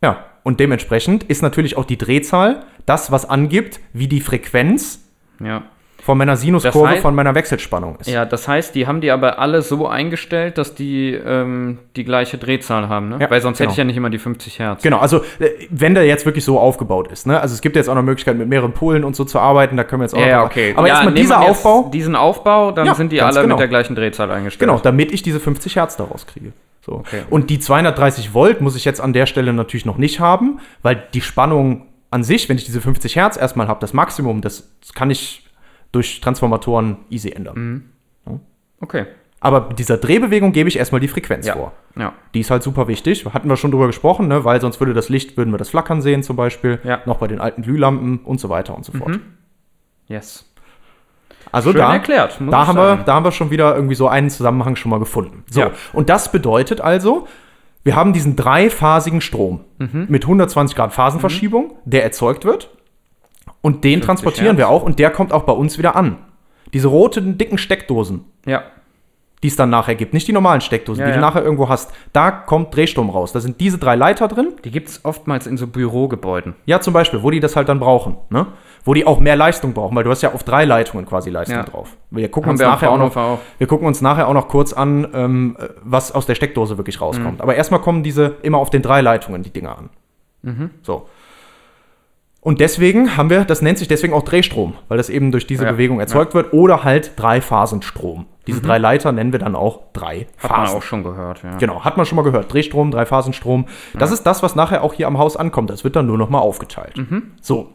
[0.02, 5.04] Ja, und dementsprechend ist natürlich auch die Drehzahl das, was angibt, wie die Frequenz
[5.40, 5.64] Ja.
[6.06, 8.08] Von meiner Sinuskurve Das heißt- von meiner Wechselspannung ist.
[8.08, 12.38] Ja, das heißt, die haben die aber alle so eingestellt, dass die ähm, die gleiche
[12.38, 13.18] Drehzahl haben, ne?
[13.20, 13.72] Ja, Weil sonst hätte genau.
[13.72, 14.84] ich ja nicht immer die 50 Hertz.
[14.84, 17.40] Genau, also äh, wenn der jetzt wirklich so aufgebaut ist, ne?
[17.42, 19.84] Also es gibt jetzt auch noch Möglichkeiten mit mehreren Polen und so zu arbeiten, da
[19.84, 20.74] können wir jetzt auch Ja, noch okay.
[20.76, 23.56] Aber ja, erstmal dieser Aufbau, Diesen Aufbau, dann Ja, sind die alle genau.
[23.56, 24.70] mit der gleichen Drehzahl eingestellt.
[24.70, 26.52] genau, damit ich diese 50 Hertz daraus kriege.
[26.86, 26.94] So.
[26.98, 27.22] Okay.
[27.32, 31.02] Und die 230 Volt muss ich jetzt an der Stelle natürlich noch nicht haben, weil
[31.16, 35.10] die Spannung an sich, wenn ich diese 50 Hertz erstmal habe, das Maximum, das kann
[35.10, 35.45] ich
[35.96, 37.84] durch Transformatoren easy ändern.
[38.28, 38.40] Mhm.
[38.82, 39.06] Okay.
[39.40, 41.54] Aber dieser Drehbewegung gebe ich erstmal die Frequenz Ja.
[41.54, 41.74] vor.
[41.98, 42.14] Ja.
[42.34, 43.26] Die ist halt super wichtig.
[43.32, 44.44] Hatten wir schon drüber gesprochen, ne?
[44.44, 46.80] weil sonst würde das Licht, würden wir das Flackern sehen zum Beispiel.
[46.84, 47.02] Ja.
[47.06, 49.20] Noch bei den alten Glühlampen und so weiter und so fort.
[50.08, 50.52] Yes.
[51.52, 54.30] Also Schön da, erklärt, da, haben wir, da haben wir schon wieder irgendwie so einen
[54.30, 55.44] Zusammenhang schon mal gefunden.
[55.50, 55.72] So, Ja.
[55.94, 57.28] und das bedeutet also,
[57.84, 60.08] wir haben diesen dreiphasigen Strom Mhm.
[60.10, 62.75] mit 120 Grad Phasenverschiebung, der erzeugt wird.
[63.66, 66.18] Und den 50 transportieren wir auch und der kommt auch bei uns wieder an.
[66.74, 68.62] Diese roten, dicken Steckdosen, Ja.
[69.42, 71.22] die es dann nachher gibt, nicht die normalen Steckdosen, Ja, die du ja.
[71.22, 73.32] nachher irgendwo hast, da kommt Drehstrom raus.
[73.34, 74.54] Da sind diese drei Leiter drin.
[74.64, 76.54] Die gibt es oftmals in so Bürogebäuden.
[76.66, 78.18] Ja, zum Beispiel, wo die das halt dann brauchen.
[78.30, 78.46] Ne?
[78.84, 81.58] Wo die auch mehr Leistung brauchen, weil du hast ja auf drei Leitungen quasi Leistung
[81.58, 81.64] Ja.
[81.64, 81.98] drauf.
[82.12, 83.40] Wir gucken, Haben uns wir nachher auch noch, auch.
[83.58, 87.04] wir gucken uns nachher auch noch kurz an, ähm, was aus der Steckdose wirklich Mhm.
[87.04, 87.42] rauskommt.
[87.42, 89.90] Aber erstmal kommen diese immer auf den drei Leitungen, die Dinger an.
[90.44, 90.70] Mhm.
[90.84, 91.08] So.
[92.46, 95.66] Und deswegen haben wir, das nennt sich deswegen auch Drehstrom, weil das eben durch diese
[95.66, 96.54] Ja, Bewegung erzeugt wird.
[96.54, 98.28] Oder halt Dreiphasenstrom.
[98.46, 100.44] Diese drei Leiter nennen wir dann auch drei Mhm.
[100.44, 100.78] Hat man Phasen.
[100.78, 101.58] auch schon gehört, ja.
[101.58, 102.54] Genau, hat man schon mal gehört.
[102.54, 103.66] Drehstrom, Dreiphasenstrom.
[103.98, 105.72] Das ist das, was nachher auch hier am Haus ankommt.
[105.72, 106.96] Das wird dann nur noch mal aufgeteilt.
[106.98, 107.32] Mhm.
[107.42, 107.70] So.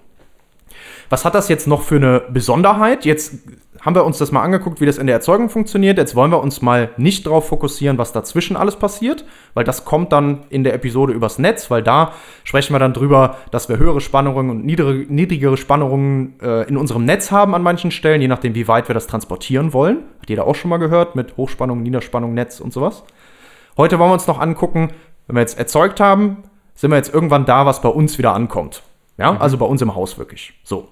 [1.09, 3.05] Was hat das jetzt noch für eine Besonderheit?
[3.05, 3.35] Jetzt
[3.81, 5.97] haben wir uns das mal angeguckt, wie das in der Erzeugung funktioniert.
[5.97, 10.13] Jetzt wollen wir uns mal nicht darauf fokussieren, was dazwischen alles passiert, weil das kommt
[10.13, 12.13] dann in der Episode übers Netz, weil da
[12.45, 17.05] sprechen wir dann drüber, dass wir höhere Spannungen und niedrigere, niedrigere Spannungen äh, in unserem
[17.05, 19.99] Netz haben an manchen Stellen, je nachdem, wie weit wir das transportieren wollen.
[20.21, 23.05] Hat jeder auch schon mal gehört mit Hochspannung, Niederspannung, Netz und sowas.
[23.79, 24.91] Heute wollen wir uns noch angucken,
[25.27, 26.43] wenn wir jetzt erzeugt haben,
[26.75, 28.83] sind wir jetzt irgendwann da, was bei uns wieder ankommt.
[29.21, 30.55] Ja, also bei uns im Haus wirklich.
[30.65, 30.89] So.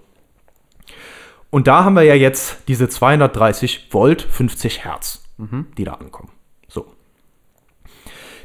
[1.49, 5.25] Und da haben wir ja jetzt diese 230 Volt, 50 Hertz,
[5.79, 6.31] die da ankommen.
[6.69, 6.93] So.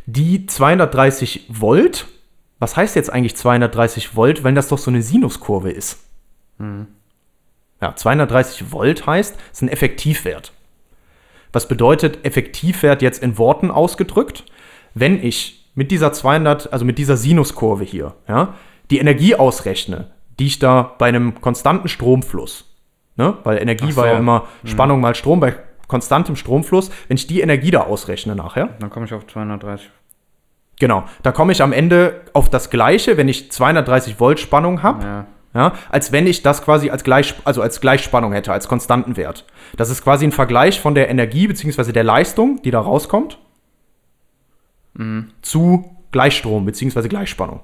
[0.06, 2.08] Die 230 Volt,
[2.60, 6.00] was heißt jetzt eigentlich 230 Volt, wenn das doch so eine Sinuskurve ist?
[7.82, 10.54] Ja, 230 Volt heißt, es ist ein Effektivwert.
[11.52, 14.46] Was bedeutet Effektivwert jetzt in Worten ausgedrückt?
[14.94, 18.54] Wenn ich mit dieser 200, also mit dieser Sinuskurve hier, ja,
[18.92, 22.66] die Energie ausrechne, die ich da bei einem konstanten Stromfluss,
[23.16, 23.98] ne, weil Energie so.
[24.02, 25.56] war ja immer Spannung mal Strom bei
[25.88, 29.90] konstantem Stromfluss, wenn ich die Energie da ausrechne nachher, Dann komme ich auf 230.
[30.80, 35.06] genau, da komme ich am Ende auf das gleiche, wenn ich 230 Volt Spannung habe,
[35.06, 35.26] Ja.
[35.54, 39.46] ja, als wenn ich das quasi als, Gleich, also als Gleichspannung hätte, als konstanten Wert.
[39.78, 41.92] Das ist quasi ein Vergleich von der Energie bzw.
[41.92, 43.38] der Leistung, die da rauskommt,
[45.42, 47.08] zu Gleichstrom bzw.
[47.08, 47.62] Gleichspannung.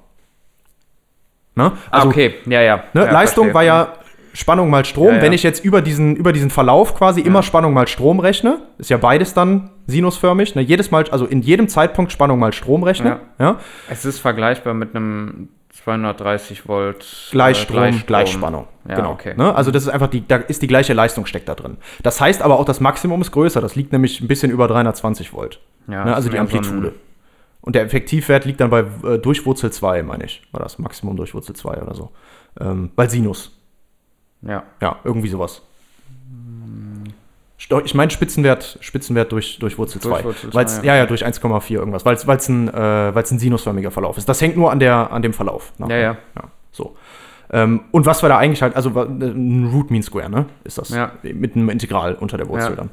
[1.54, 1.72] Ne?
[1.90, 2.84] Also ah, okay, ja, ja.
[2.94, 3.54] ne, ja, Leistung verstehe.
[3.54, 3.92] war ja
[4.32, 5.08] Spannung mal Strom.
[5.08, 5.22] Ja, ja.
[5.22, 8.90] Wenn ich jetzt über diesen, über diesen Verlauf quasi immer Spannung mal Strom rechne, ist
[8.90, 10.54] ja beides dann sinusförmig.
[10.54, 10.62] Ne?
[10.62, 13.20] Jedes mal, also in jedem Zeitpunkt Spannung mal Strom rechne.
[13.38, 13.56] Ja.
[13.88, 15.48] Es ist vergleichbar mit einem
[15.84, 18.66] 230 Volt äh, Gleichstrom, Gleichspannung.
[18.88, 19.12] Ja, genau.
[19.12, 19.34] okay.
[19.36, 19.54] Ne?
[19.54, 21.78] Also das ist einfach die, da ist die gleiche Leistung steckt da drin.
[22.02, 23.60] Das heißt aber auch, das Maximum ist größer.
[23.60, 25.60] Das liegt nämlich ein bisschen über 320 Volt.
[25.88, 26.14] Ja, ne?
[26.14, 26.94] Also die mehr so Amplitude.
[27.62, 30.42] Und der Effektivwert liegt dann bei äh, durch Wurzel 2, meine ich.
[30.52, 32.10] War das Maximum durch Wurzel 2 oder so.
[32.58, 33.56] Ähm, weil Sinus.
[34.42, 35.62] Ja, Ja, irgendwie sowas.
[37.84, 40.24] Ich meine Spitzenwert, Spitzenwert durch, durch Wurzel Durch 2.
[40.24, 40.94] Wurzel Weil's, zwei, ja.
[40.94, 41.00] ja.
[41.02, 42.06] ja, durch 1,4 irgendwas.
[42.06, 44.28] Weil es ein, äh, weil's ein sinusförmiger Verlauf ist.
[44.28, 45.72] Das hängt nur an, der, an dem Verlauf.
[45.78, 46.16] ja, ja.
[46.34, 46.96] Ja, so.
[47.52, 50.46] Ähm, und was wir da eigentlich halt, also wa- ein Root Mean Square, ne?
[50.64, 50.88] Ist das.
[50.88, 51.12] Ja.
[51.22, 52.76] Mit einem Integral unter der Wurzel Ja.
[52.76, 52.90] dann.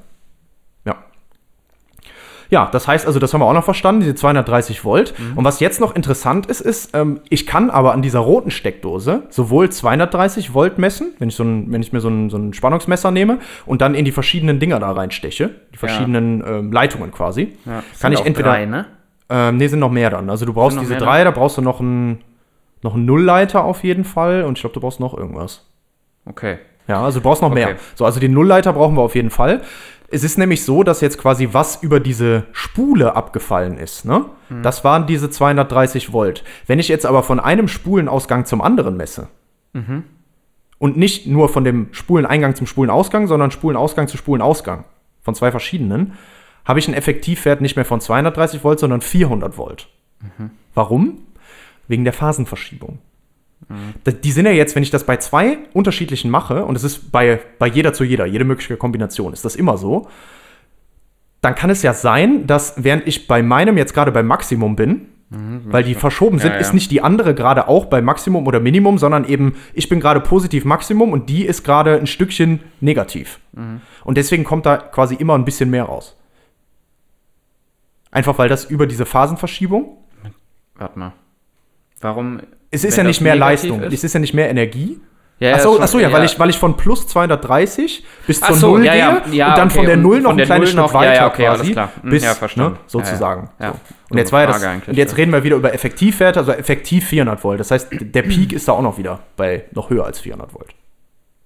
[2.50, 2.58] Ja.
[2.58, 5.14] Ja, das heißt also, das haben wir auch noch verstanden, diese 230 Volt.
[5.18, 5.38] Mhm.
[5.38, 9.24] Und was jetzt noch interessant ist, ist, ähm, ich kann aber an dieser roten Steckdose
[9.30, 12.54] sowohl 230 Volt messen, wenn ich, so ein, wenn ich mir so ein, so ein
[12.54, 17.54] Spannungsmesser nehme und dann in die verschiedenen Dinger da reinsteche, die verschiedenen ähm, Leitungen quasi,
[17.66, 17.84] ja.
[18.00, 18.50] kann ich entweder.
[18.50, 18.86] Drei, ne?
[19.30, 20.30] Ähm, nee, sind noch mehr dann.
[20.30, 22.24] Also du brauchst diese mehr drei, da brauchst du noch einen,
[22.82, 25.66] noch einen Nullleiter auf jeden Fall und ich glaube, du brauchst noch irgendwas.
[26.26, 26.60] Okay.
[26.88, 27.70] Ja, also du brauchst noch mehr.
[27.70, 27.78] Okay.
[27.96, 29.62] So, also den Nullleiter brauchen wir auf jeden Fall.
[30.10, 34.06] Es ist nämlich so, dass jetzt quasi was über diese Spule abgefallen ist.
[34.06, 34.26] Ne?
[34.48, 34.64] Hm.
[34.64, 36.44] Das waren diese 230 Volt.
[36.66, 39.28] Wenn ich jetzt aber von einem Spulenausgang zum anderen messe
[39.74, 40.04] Mhm.
[40.80, 44.86] und nicht nur von dem Spuleneingang zum Spulenausgang, sondern Spulenausgang zu Spulenausgang
[45.22, 46.14] von zwei verschiedenen,
[46.66, 49.90] habe ich einen Effektivwert nicht mehr von 230 Volt, sondern 400 Volt.
[50.22, 50.52] Mhm.
[50.74, 51.20] Warum?
[51.90, 53.00] Wegen der Phasenverschiebung.
[54.04, 57.12] Da- Die sind ja jetzt, wenn ich das bei zwei unterschiedlichen mache, und es ist
[57.12, 60.08] bei, bei jeder zu jeder, jede mögliche Kombination, ist das immer so,
[61.42, 65.08] dann kann es ja sein, dass während ich bei meinem jetzt gerade beim Maximum bin,
[65.30, 66.62] weil die verschoben sind, Ja, ja.
[66.62, 70.22] ist nicht die andere gerade auch bei Maximum oder Minimum, sondern eben ich bin gerade
[70.22, 73.40] positiv Maximum und die ist gerade ein Stückchen negativ.
[73.52, 73.82] Mhm.
[74.06, 76.16] Und deswegen kommt da quasi immer ein bisschen mehr raus.
[78.10, 79.98] Einfach weil das über diese Phasenverschiebung,
[80.76, 81.14] Warte mal.
[82.00, 82.40] Warum?
[82.72, 83.94] Es ist ja nicht mehr Leistung, ist?
[83.94, 85.00] es ist ja nicht mehr Energie,
[85.40, 88.72] Ja, Achso, schon- achso, ja, weil, ich, weil ich von plus 230 bis zur so,
[88.78, 90.46] 0 ja, ja, gehe ja, und dann okay, von der 0 noch von ein der
[90.48, 91.74] kleines 0 Stück noch- ja, weiter ja, okay, quasi.
[92.02, 93.50] Hm, bis, ja, ne, sozusagen.
[93.60, 93.72] Ja, ja.
[93.74, 93.78] So.
[94.10, 95.16] Und jetzt war ja das, und jetzt ja.
[95.18, 97.60] reden wir wieder über Effektivwerte, also effektiv 400 Volt.
[97.60, 100.70] Das heißt, der Peak ist da auch noch wieder bei noch höher als 400 Volt.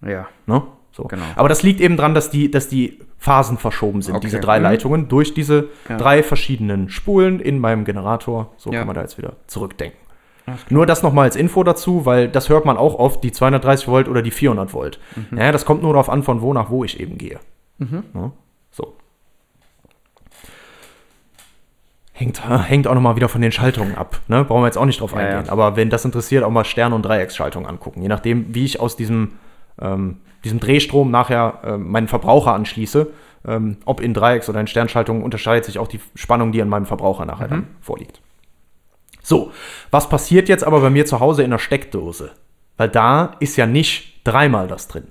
[0.08, 0.28] Ja.
[0.46, 0.62] Ne?
[0.94, 1.04] So.
[1.04, 1.24] Genau.
[1.36, 4.28] Aber das liegt eben dran, dass die, dass die Phasen verschoben sind, Okay.
[4.28, 4.64] diese drei Mhm.
[4.64, 5.98] Leitungen, durch diese Ja.
[5.98, 8.52] drei verschiedenen Spulen in meinem Generator.
[8.58, 8.80] So Ja.
[8.80, 9.98] kann man da jetzt wieder zurückdenken.
[10.70, 14.08] Nur das nochmal als Info dazu, weil das hört man auch oft, die 230 Volt
[14.10, 15.00] oder die 400 Volt.
[15.30, 15.38] Mhm.
[15.38, 17.40] Ja, das kommt nur darauf an, von wo nach wo ich eben gehe.
[17.78, 18.32] Ne?
[18.72, 18.96] So.
[22.14, 24.20] Hängt, hängt auch nochmal wieder von den Schaltungen ab.
[24.28, 24.44] Ne?
[24.44, 25.46] Brauchen wir jetzt auch nicht drauf Ja, eingehen.
[25.46, 25.52] ja.
[25.52, 28.02] Aber wenn das interessiert, auch mal Stern- und Dreiecksschaltung angucken.
[28.02, 29.34] Je nachdem, wie ich aus diesem,
[29.80, 33.08] ähm, diesem Drehstrom nachher ähm, meinen Verbraucher anschließe,
[33.48, 36.86] ähm, ob in Dreiecks- oder in Sternschaltung, unterscheidet sich auch die Spannung, die an meinem
[36.86, 38.22] Verbraucher nachher dann vorliegt.
[39.24, 39.52] So,
[39.92, 42.32] was passiert jetzt aber bei mir zu Hause in der Steckdose?
[42.78, 45.08] Weil da ist ja nicht dreimal das drin.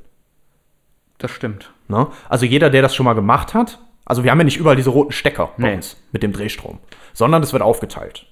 [1.18, 1.70] Das stimmt.
[1.88, 2.06] Ne?
[2.28, 4.90] Also jeder, der das schon mal gemacht hat, also wir haben ja nicht überall diese
[4.90, 5.74] roten Stecker bei Nee.
[5.76, 6.78] uns mit dem Drehstrom,
[7.12, 8.26] sondern das wird aufgeteilt.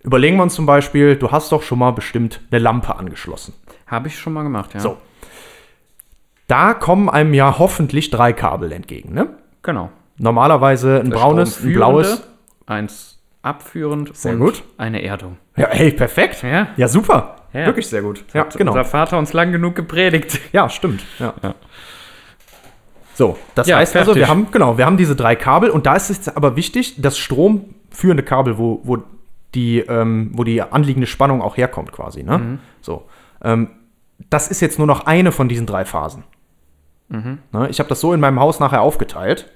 [0.00, 3.54] Überlegen wir uns zum Beispiel, du hast doch schon mal bestimmt eine Lampe angeschlossen.
[3.86, 4.80] Habe ich schon mal gemacht, ja.
[4.80, 4.96] So.
[6.48, 9.28] Da kommen einem ja hoffentlich drei Kabel entgegen, ne?
[9.62, 9.90] Genau.
[10.18, 12.22] Normalerweise ein Das braunes, ein blaues.
[12.66, 14.62] Eins abführend Sehr und gut.
[14.76, 15.36] eine Erdung.
[15.56, 16.42] Ja, hey, perfekt.
[16.42, 16.68] Ja.
[16.76, 17.36] Ja, super.
[17.52, 17.66] Ja.
[17.66, 18.24] Wirklich sehr gut.
[18.34, 18.72] Ja, Hat genau.
[18.72, 20.38] unser Vater uns lang genug gepredigt.
[20.52, 21.02] Ja, stimmt.
[21.18, 21.34] Ja.
[21.42, 21.54] Ja.
[23.14, 24.22] So, das Ja, heißt also, fertig.
[24.22, 27.18] wir haben, genau, wir haben diese drei Kabel und da ist es aber wichtig, das
[27.18, 28.98] stromführende Kabel, wo, wo,
[29.54, 32.22] die, ähm, wo die anliegende Spannung auch herkommt, quasi.
[32.22, 32.38] Ne?
[32.38, 32.58] Mhm.
[32.80, 33.06] So.
[33.42, 33.70] Ähm,
[34.30, 36.24] das ist jetzt nur noch eine von diesen drei Phasen.
[37.08, 37.38] Mhm.
[37.52, 37.68] Ne?
[37.70, 39.50] Ich habe das so in meinem Haus nachher aufgeteilt.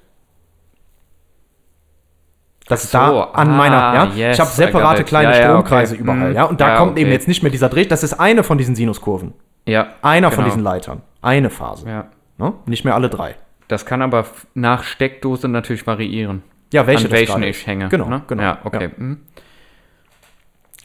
[2.66, 4.04] Das ist so, da an ah, meiner, ja.
[4.14, 6.02] yes, ich habe separate kleine Ja, Stromkreise okay.
[6.02, 6.36] überall, Mhm.
[6.36, 6.44] ja.
[6.44, 7.14] Und da kommt eben okay.
[7.14, 7.84] jetzt nicht mehr dieser Dreh.
[7.84, 9.34] Das ist eine von diesen Sinuskurven.
[9.66, 9.88] Ja.
[10.02, 10.54] Einer von genau.
[10.54, 11.02] diesen Leitern.
[11.20, 11.88] Eine Phase.
[11.88, 12.06] Ja.
[12.38, 12.54] Ne?
[12.66, 13.36] Nicht mehr alle drei.
[13.68, 16.42] Das kann aber nach Steckdose natürlich variieren.
[16.72, 17.88] Ja, welche an welchen ich hänge.
[17.88, 18.22] Genau, ne?
[18.26, 18.42] genau.
[18.42, 18.84] Ja, okay.
[18.84, 18.90] Ja.
[18.96, 19.20] mhm.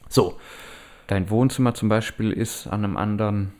[0.09, 0.35] So,
[1.07, 3.53] Dein Wohnzimmer zum Beispiel ist an einem anderen.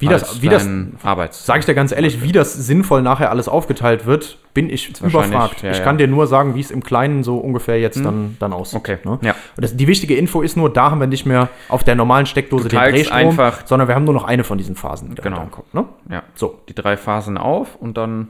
[0.00, 0.66] Wie das, wie das,
[1.02, 1.44] Arbeits.
[1.46, 5.62] sage ich dir ganz ehrlich, wie das sinnvoll nachher alles aufgeteilt wird, bin ich überfragt.
[5.62, 8.52] ja, ich kann dir nur sagen, wie es im Kleinen so ungefähr jetzt dann, dann
[8.52, 8.78] aussieht.
[8.80, 9.18] Okay, Ne?
[9.22, 9.32] ja.
[9.56, 12.26] Und das, die wichtige Info ist nur, da haben wir nicht mehr auf der normalen
[12.26, 15.46] Steckdose den Drehstrom, einfach- sondern wir haben nur noch eine von diesen Phasen, die Genau.
[15.50, 15.72] kommt.
[15.74, 15.84] Ne?
[16.08, 16.22] Ja.
[16.34, 18.28] So, Die drei Phasen auf und dann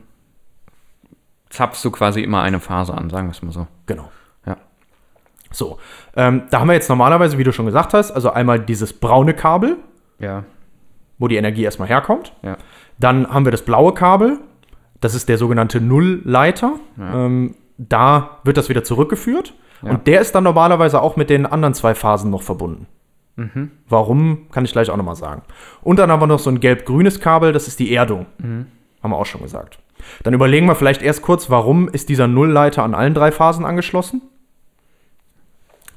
[1.50, 3.66] zapfst du quasi immer eine Phase an, sagen wir es mal so.
[3.87, 4.11] genau.
[4.46, 4.56] Ja.
[5.52, 5.78] So,
[6.16, 9.35] ähm, da haben wir jetzt normalerweise, wie du schon gesagt hast, also einmal dieses braune
[9.35, 9.76] Kabel,
[10.18, 10.44] Ja.
[11.20, 12.33] Wo die Energie erstmal herkommt.
[12.42, 12.56] Ja.
[12.98, 14.40] Dann haben wir das blaue Kabel.
[15.00, 16.74] Das ist der sogenannte Nullleiter.
[16.98, 19.54] Ähm, da wird das wieder zurückgeführt.
[19.83, 19.90] Ja.
[19.92, 22.87] Und der ist dann normalerweise auch mit den anderen zwei Phasen noch verbunden.
[23.37, 23.70] Mhm.
[23.88, 25.42] Warum, kann ich gleich auch nochmal sagen.
[25.83, 28.26] Und dann haben wir noch so ein gelb-grünes Kabel, das ist die Erdung.
[28.38, 28.66] Mhm.
[29.02, 29.78] Haben wir auch schon gesagt.
[30.22, 34.22] Dann überlegen wir vielleicht erst kurz, warum ist dieser Nullleiter an allen drei Phasen angeschlossen?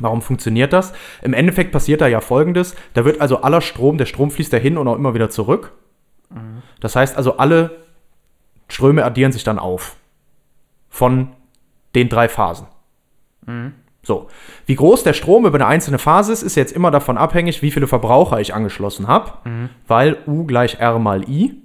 [0.04, 0.94] Warum funktioniert das?
[1.22, 4.78] Im Endeffekt passiert da ja folgendes: Da wird also aller Strom, der Strom fließt dahin
[4.78, 5.72] und auch immer wieder zurück.
[6.80, 7.84] Das heißt also, alle
[8.68, 9.96] Ströme addieren sich dann auf.
[10.90, 11.30] Von
[11.96, 12.68] den drei Phasen.
[14.04, 14.28] So.
[14.66, 17.72] Wie groß der Strom über eine einzelne Phase ist, ist jetzt immer davon abhängig, wie
[17.72, 19.32] viele Verbraucher ich angeschlossen habe.
[19.88, 21.62] Weil U gleich R mal I.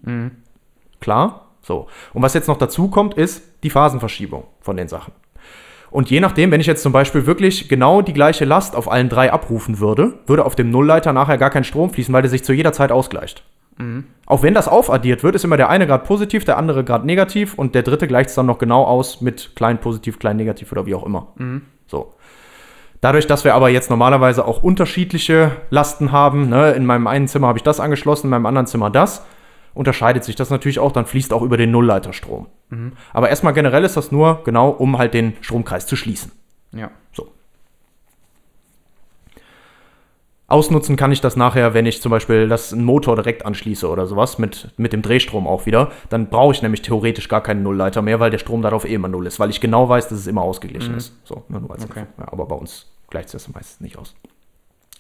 [1.01, 1.47] Klar.
[1.63, 1.89] So.
[2.15, 5.13] Und was jetzt noch dazu kommt, ist die Phasenverschiebung von den Sachen.
[5.91, 9.09] Und je nachdem, wenn ich jetzt zum Beispiel wirklich genau die gleiche Last auf allen
[9.09, 12.45] drei abrufen würde, würde auf dem Nullleiter nachher gar kein Strom fließen, weil der sich
[12.45, 13.43] zu jeder Zeit ausgleicht.
[14.27, 17.55] Auch wenn das aufaddiert wird, ist immer der eine Grad positiv, der andere Grad negativ
[17.55, 20.85] und der dritte gleicht es dann noch genau aus mit klein positiv, klein negativ oder
[20.85, 21.29] wie auch immer.
[21.87, 22.13] So.
[23.01, 27.47] Dadurch, dass wir aber jetzt normalerweise auch unterschiedliche Lasten haben, ne, in meinem einen Zimmer
[27.47, 29.25] habe ich das angeschlossen, in meinem anderen Zimmer das,
[29.79, 32.49] unterscheidet sich das natürlich auch, dann fließt auch über den Nullleiter Strom.
[33.13, 36.33] Aber erstmal generell ist das nur genau, um halt den Stromkreis zu schließen.
[36.73, 36.91] Ja.
[37.13, 37.29] So.
[40.49, 44.07] Ausnutzen kann ich das nachher, wenn ich zum Beispiel das einen Motor direkt anschließe oder
[44.09, 45.93] sowas, mit, mit dem Drehstrom auch wieder.
[46.09, 49.09] Dann brauche ich nämlich theoretisch gar keinen Nullleiter mehr, weil der Strom darauf eh immer
[49.09, 51.15] null ist, weil ich genau weiß, dass es immer ausgeglichen ist.
[51.25, 52.07] So, nur als Okay.
[52.19, 54.17] Ja, aber bei uns gleicht es meistens nicht aus.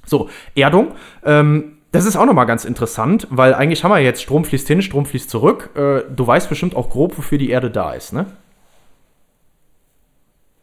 [0.06, 0.92] So, Erdung.
[1.24, 4.82] Ähm, das ist auch nochmal ganz interessant, weil eigentlich haben wir jetzt Strom fließt hin,
[4.82, 5.70] Strom fließt zurück.
[5.74, 8.26] Äh, du weißt bestimmt auch grob, wofür die Erde da ist, ne?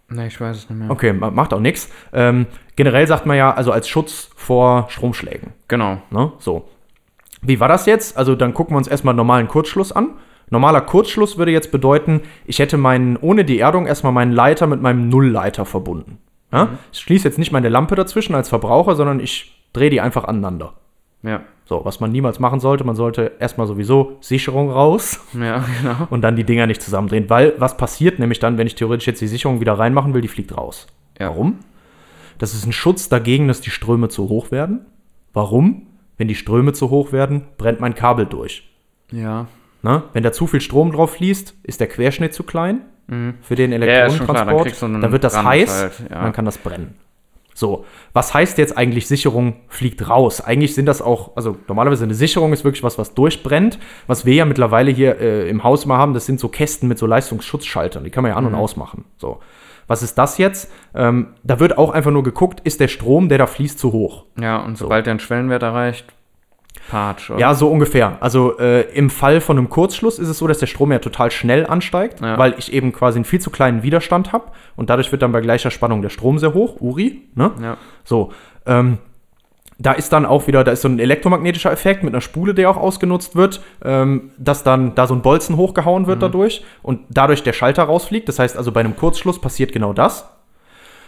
[0.07, 0.91] Nee, ich weiß es nicht mehr.
[0.91, 1.89] Okay, ma- macht auch nichts.
[2.13, 5.53] Ähm, generell sagt man ja, also als Schutz vor Stromschlägen.
[5.67, 5.97] Genau.
[6.11, 6.31] Ne?
[6.37, 6.67] So.
[7.41, 8.15] Wie war das jetzt?
[8.17, 10.09] Also dann gucken wir uns erstmal einen normalen Kurzschluss an.
[10.51, 14.79] Normaler Kurzschluss würde jetzt bedeuten, ich hätte meinen, ohne die Erdung erstmal meinen Leiter mit
[14.79, 16.19] meinem Nullleiter verbunden.
[16.51, 16.69] Ja?
[16.93, 20.73] Ich schließe jetzt nicht meine Lampe dazwischen als Verbraucher, sondern ich drehe die einfach aneinander.
[21.25, 21.41] Ja.
[21.65, 26.07] So, was man niemals machen sollte, man sollte erstmal sowieso Sicherung raus Ja, genau.
[26.11, 27.29] und dann die Dinger nicht zusammendrehen.
[27.29, 30.27] Weil was passiert nämlich dann, wenn ich theoretisch jetzt die Sicherung wieder reinmachen will, die
[30.27, 30.87] fliegt raus.
[31.19, 31.29] Ja.
[31.29, 31.59] Warum?
[32.37, 34.85] Das ist ein Schutz dagegen, dass die Ströme zu hoch werden.
[35.33, 35.87] Warum?
[36.17, 38.69] Wenn die Ströme zu hoch werden, brennt mein Kabel durch.
[39.11, 39.47] Ja.
[39.81, 40.03] Ne?
[40.13, 42.81] Wenn da zu viel Strom drauf fließt, ist der Querschnitt zu klein
[43.41, 43.81] für den Mhm.
[43.83, 44.81] Ja, klar, dann Elektronentransport.
[45.03, 46.23] dann wird das Brand heiß, halt, ja.
[46.23, 46.95] dann kann das brennen.
[47.57, 50.41] So, was heißt jetzt eigentlich Sicherung fliegt raus?
[50.41, 53.79] Eigentlich sind das auch, also normalerweise eine Sicherung ist wirklich was, was durchbrennt.
[54.07, 56.99] Was wir ja mittlerweile hier äh, im Haus mal haben, das sind so Kästen mit
[56.99, 58.03] so Leistungsschutzschaltern.
[58.03, 59.05] Die kann man ja an- und ausmachen.
[59.17, 59.39] So.
[59.87, 60.69] Was ist das jetzt?
[60.93, 64.25] Ähm, da wird auch einfach nur geguckt, ist der Strom, der da fließt, zu hoch?
[64.37, 66.07] Ja, und sobald der einen Schwellenwert erreicht,
[66.89, 67.29] Patsch.
[67.29, 67.39] oder?
[67.39, 68.17] Ja, so ungefähr.
[68.19, 71.31] Also äh, im Fall von einem Kurzschluss ist es so, dass der Strom ja total
[71.31, 72.37] schnell ansteigt, Ja.
[72.37, 75.41] weil ich eben quasi einen viel zu kleinen Widerstand habe und dadurch wird dann bei
[75.41, 77.23] gleicher Spannung der Strom sehr hoch, Uri.
[77.35, 77.51] Ne?
[77.61, 77.77] Ja.
[78.03, 78.31] So,
[78.65, 78.97] ähm,
[79.77, 82.69] da ist dann auch wieder, da ist so ein elektromagnetischer Effekt mit einer Spule, der
[82.69, 87.43] auch ausgenutzt wird, ähm, dass dann da so ein Bolzen hochgehauen wird dadurch und dadurch
[87.43, 88.29] der Schalter rausfliegt.
[88.29, 90.29] Das heißt also, bei einem Kurzschluss passiert genau das.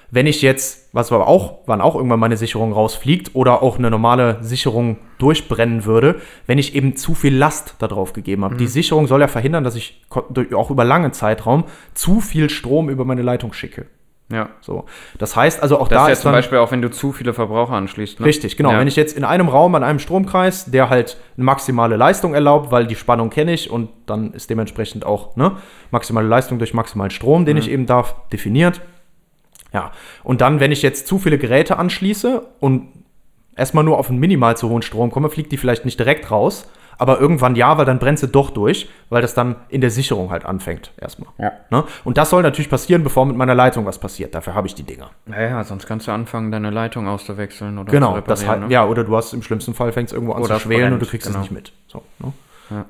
[0.10, 3.91] Wenn ich jetzt, was aber auch, wann auch irgendwann meine Sicherung rausfliegt oder auch eine
[3.91, 8.56] normale Sicherung durchbrennen würde, wenn ich eben zu viel Last darauf gegeben habe.
[8.56, 10.06] Die Sicherung soll ja verhindern, dass ich
[10.54, 13.88] auch über langen Zeitraum zu viel Strom über meine Leitung schicke.
[14.30, 14.50] Ja.
[14.60, 14.86] So.
[15.17, 16.91] Das heißt also auch Das da ist ja ist zum dann, Beispiel auch, wenn du
[16.91, 18.20] zu viele Verbraucher anschließt.
[18.20, 18.26] Ne?
[18.26, 18.72] Richtig, genau.
[18.72, 18.80] Ja.
[18.80, 22.72] Wenn ich jetzt in einem Raum an einem Stromkreis, der halt eine maximale Leistung erlaubt,
[22.72, 25.58] weil die Spannung kenne ich und dann ist dementsprechend auch ne,
[25.91, 28.82] maximale Leistung durch maximalen Strom, den ich eben darf, definiert.
[29.77, 29.91] Ja,
[30.23, 32.87] und dann, wenn ich jetzt zu viele Geräte anschließe und
[33.55, 36.67] erstmal nur auf einen minimal zu hohen Strom komme, fliegt die vielleicht nicht direkt raus,
[36.97, 40.31] aber irgendwann ja, weil dann brennt sie doch durch, weil das dann in der Sicherung
[40.31, 41.29] halt anfängt erstmal.
[41.37, 41.51] Ja.
[41.69, 41.83] Ne?
[42.03, 44.33] Und das soll natürlich passieren, bevor mit meiner Leitung was passiert.
[44.33, 45.11] Dafür habe ich die Dinger.
[45.27, 48.61] Naja, sonst kannst du anfangen, deine Leitung auszuwechseln oder Genau, zu das reparieren.
[48.61, 48.73] halt, ne?
[48.73, 51.05] ja, oder du hast im schlimmsten Fall fängst irgendwo an Oder zu schwelen und du
[51.05, 51.39] brennt, kriegst genau.
[51.39, 51.71] es nicht mit.
[51.87, 52.33] So, ne?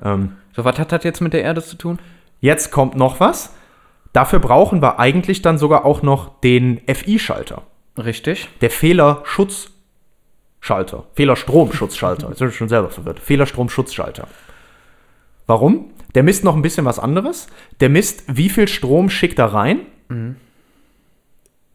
[0.02, 1.98] ähm, So, was hat das jetzt mit der Erde zu tun?
[2.40, 3.52] jetzt kommt noch was.
[4.18, 7.62] Dafür brauchen wir eigentlich dann sogar auch noch den FI-Schalter.
[7.96, 8.48] Richtig.
[8.60, 11.04] Der Fehlerschutzschalter.
[11.14, 12.30] Fehlerstromschutzschalter.
[12.30, 13.20] Jetzt bin ich schon selber verwirrt.
[13.20, 14.26] Fehlerstromschutzschalter.
[15.46, 15.92] Warum?
[16.16, 17.46] Der misst noch ein bisschen was anderes.
[17.78, 19.86] Der misst, wie viel Strom schickt er rein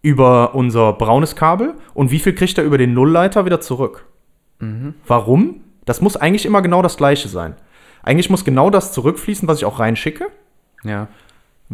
[0.01, 4.05] über unser braunes Kabel und wie viel kriegt er über den Nullleiter wieder zurück.
[5.07, 5.61] Warum?
[5.85, 7.55] Das muss eigentlich immer genau das gleiche sein.
[8.01, 10.27] Eigentlich muss genau das zurückfließen, was ich auch reinschicke.
[10.83, 11.07] Ja.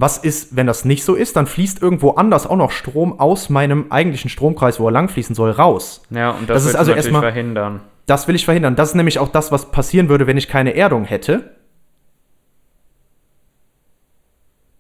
[0.02, 3.50] Was ist, wenn das nicht so ist, dann fließt irgendwo anders auch noch Strom aus
[3.50, 6.04] meinem eigentlichen Stromkreis, wo er langfließen soll, raus.
[6.10, 7.82] Ja, und das, Das ist also erstmal- verhindern.
[8.06, 8.78] Das will ich verhindern.
[8.78, 11.54] Das ist nämlich auch das, was passieren würde, wenn ich keine Erdung hätte.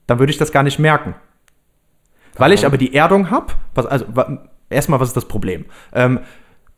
[0.08, 1.15] Dann würde ich das gar nicht merken.
[2.38, 2.71] Weil ich Warum?
[2.71, 4.05] aber die Erdung habe, was, also
[4.69, 5.65] erstmal, was ist das Problem?
[5.93, 6.21] Ähm,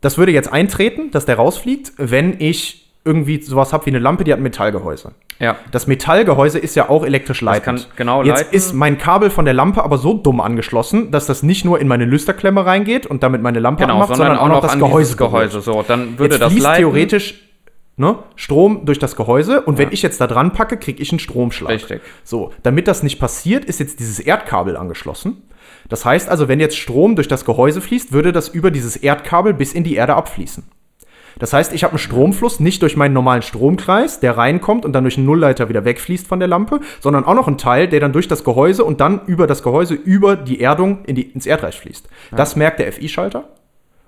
[0.01, 4.23] das würde jetzt eintreten, dass der rausfliegt, wenn ich irgendwie sowas habe wie eine Lampe,
[4.23, 5.13] die hat ein Metallgehäuse.
[5.41, 5.57] Ja.
[5.71, 7.63] Das Metallgehäuse ist ja auch elektrisch leitend.
[7.89, 8.53] kann genau Jetzt leiten.
[8.55, 11.87] ist mein Kabel von der Lampe aber so dumm angeschlossen, dass das nicht nur in
[11.87, 15.17] meine Lüsterklemme reingeht und damit meine Lampe Genau, anmacht, sondern, auch noch das an Gehäuse
[15.17, 15.61] Gehäuse.
[15.61, 16.81] So, dann würde Jetzt das fließt leiten.
[16.83, 17.41] theoretisch
[17.97, 21.19] ne, Strom durch das Gehäuse und wenn ich jetzt da dran packe, kriege ich einen
[21.19, 21.71] Stromschlag.
[21.71, 22.01] Richtig.
[22.23, 25.43] So, damit das nicht passiert, ist jetzt dieses Erdkabel angeschlossen.
[25.89, 29.53] Das heißt also, wenn jetzt Strom durch das Gehäuse fließt, würde das über dieses Erdkabel
[29.53, 30.63] bis in die Erde abfließen.
[31.41, 35.03] Das heißt, ich habe einen Stromfluss nicht durch meinen normalen Stromkreis, der reinkommt und dann
[35.03, 38.13] durch einen Nullleiter wieder wegfließt von der Lampe, sondern auch noch einen Teil, der dann
[38.13, 41.79] durch das Gehäuse und dann über das Gehäuse über die Erdung in die, ins Erdreich
[41.79, 42.07] fließt.
[42.31, 43.45] Das merkt der FI-Schalter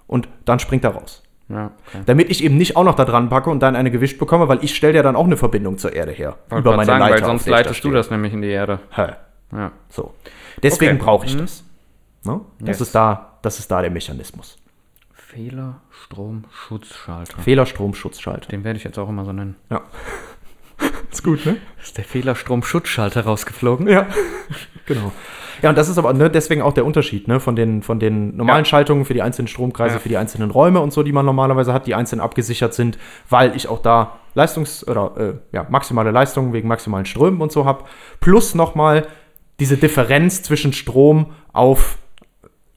[0.08, 1.24] und dann springt er raus.
[1.50, 2.04] Ja, okay.
[2.06, 4.64] Damit ich eben nicht auch noch da dran packe und dann eine gewischt bekomme, weil
[4.64, 6.38] ich stelle ja dann auch eine Verbindung zur Erde her.
[6.50, 8.80] Wollte grad sagen, weil sonst da leitest du das nämlich in die Erde.
[8.92, 9.08] Hä.
[9.52, 9.72] Ja.
[9.90, 10.14] So.
[10.62, 11.04] Deswegen Okay.
[11.04, 11.40] brauche ich Mhm.
[11.40, 11.64] das.
[12.26, 12.40] Ne?
[12.60, 12.82] Das, Yes.
[12.82, 14.58] ist da, das ist da der Mechanismus.
[15.34, 17.42] Fehler, Strom, Schutzschalter.
[17.42, 18.50] Fehlerstromschutzschalter.
[18.50, 19.56] Den werde ich jetzt auch immer so nennen.
[19.72, 19.82] Ja.
[21.12, 21.58] ist gut, ne?
[21.82, 23.88] Ist der Fehlerstrom-Schutzschalter rausgeflogen?
[23.88, 24.06] Ja.
[24.86, 25.12] genau.
[25.64, 28.36] Ja, und das ist aber ne, deswegen auch der Unterschied ne, von, den, von den
[28.36, 28.70] normalen Ja.
[28.70, 30.00] Schaltungen für die einzelnen Stromkreise, Ja.
[30.00, 33.56] für die einzelnen Räume und so, die man normalerweise hat, die einzeln abgesichert sind, weil
[33.56, 37.86] ich auch da Leistungs- oder äh, ja, maximale Leistungen wegen maximalen Strömen und so habe.
[38.20, 39.08] Plus nochmal
[39.60, 41.98] diese Differenz zwischen Strom auf,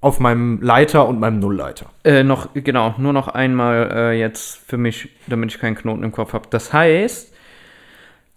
[0.00, 1.86] auf meinem Leiter und meinem Nullleiter.
[2.04, 6.12] Äh, noch, genau, nur noch einmal äh, jetzt für mich, damit ich keinen Knoten im
[6.12, 6.46] Kopf habe.
[6.50, 7.32] Das heißt,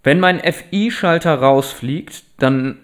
[0.02, 2.78] wenn mein FI-Schalter rausfliegt, dann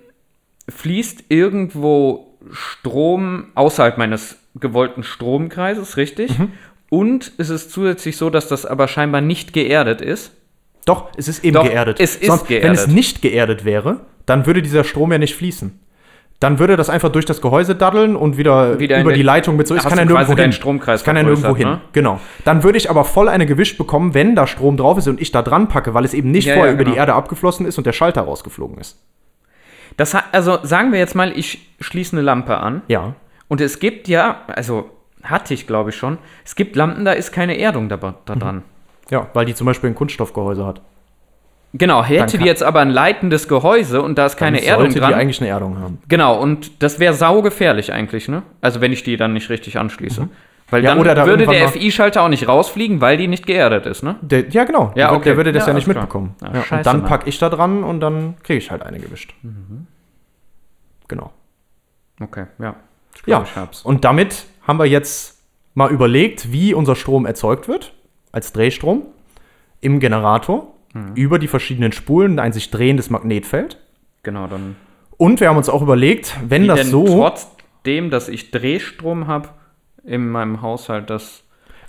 [0.68, 6.38] fließt irgendwo Strom außerhalb meines gewollten Stromkreises, richtig?
[6.38, 6.52] Mhm.
[6.88, 10.32] Und es ist zusätzlich so, dass das aber scheinbar nicht geerdet ist.
[10.84, 11.98] Doch, es ist eben Doch, geerdet.
[11.98, 12.94] es ist Sonst, Wenn es geerdet.
[12.94, 15.80] nicht geerdet wäre, dann würde dieser Strom ja nicht fließen.
[16.38, 19.66] Dann würde das einfach durch das Gehäuse daddeln und wieder, Wieder über die Leitung mit
[19.66, 19.74] so.
[19.74, 20.52] Es kann ja nirgendwo hin.
[20.52, 21.66] Stromkreis Es kann ja nirgendwo hin.
[21.68, 21.80] ne?
[21.92, 22.20] Genau.
[22.44, 25.32] Dann würde ich aber voll eine gewischt bekommen, wenn da Strom drauf ist und ich
[25.32, 27.00] da dran packe, weil es eben nicht Ja, vorher ja, über die genau.
[27.00, 29.00] Erde abgeflossen ist und der Schalter rausgeflogen ist.
[29.96, 32.82] Das hat, also sagen wir jetzt mal, ich schließe eine Lampe an.
[32.88, 33.14] Ja.
[33.48, 34.90] Und es gibt ja, also
[35.22, 38.38] hatte ich glaube ich schon, es gibt Lampen, da ist keine Erdung da, da Mhm.
[38.40, 38.62] dran.
[39.10, 40.82] Ja, weil die zum Beispiel ein Kunststoffgehäuse hat.
[41.74, 45.10] Genau, hätte die jetzt aber ein leitendes Gehäuse und da ist keine Dann Erdung dran.
[45.10, 45.98] die eigentlich eine Erdung haben.
[46.08, 48.42] genau, und das wäre saugefährlich eigentlich, ne?
[48.62, 50.28] Also wenn ich die dann nicht richtig anschließe.
[50.70, 50.84] Weil Mhm.
[50.84, 54.02] Ja, dann oder da würde der FI-Schalter auch nicht rausfliegen, weil die nicht geerdet ist,
[54.02, 54.16] ne?
[54.22, 54.90] Der, ja, genau.
[54.96, 55.24] Ja, okay.
[55.24, 55.96] der würde das Ja, ja, nicht klar.
[56.02, 56.34] mitbekommen.
[56.42, 57.08] Ja, Ja, scheiße, und dann Mann.
[57.08, 59.34] packe ich da dran und dann kriege ich halt eine gewischt.
[59.42, 59.86] Mhm.
[61.08, 61.32] Genau.
[62.20, 62.74] Okay, ja.
[63.26, 63.44] Ja,
[63.84, 65.38] und damit haben wir jetzt
[65.74, 67.92] mal überlegt, wie unser Strom erzeugt wird,
[68.32, 69.02] als Drehstrom,
[69.80, 71.14] im Generator, Mhm.
[71.14, 73.78] über die verschiedenen Spulen, ein sich drehendes Magnetfeld.
[74.22, 74.76] Genau, dann.
[75.16, 79.26] Und wir haben uns auch überlegt, wenn Wie das denn so, trotzdem, dass ich Drehstrom
[79.26, 79.50] habe
[80.04, 81.42] in meinem Haushalt, das.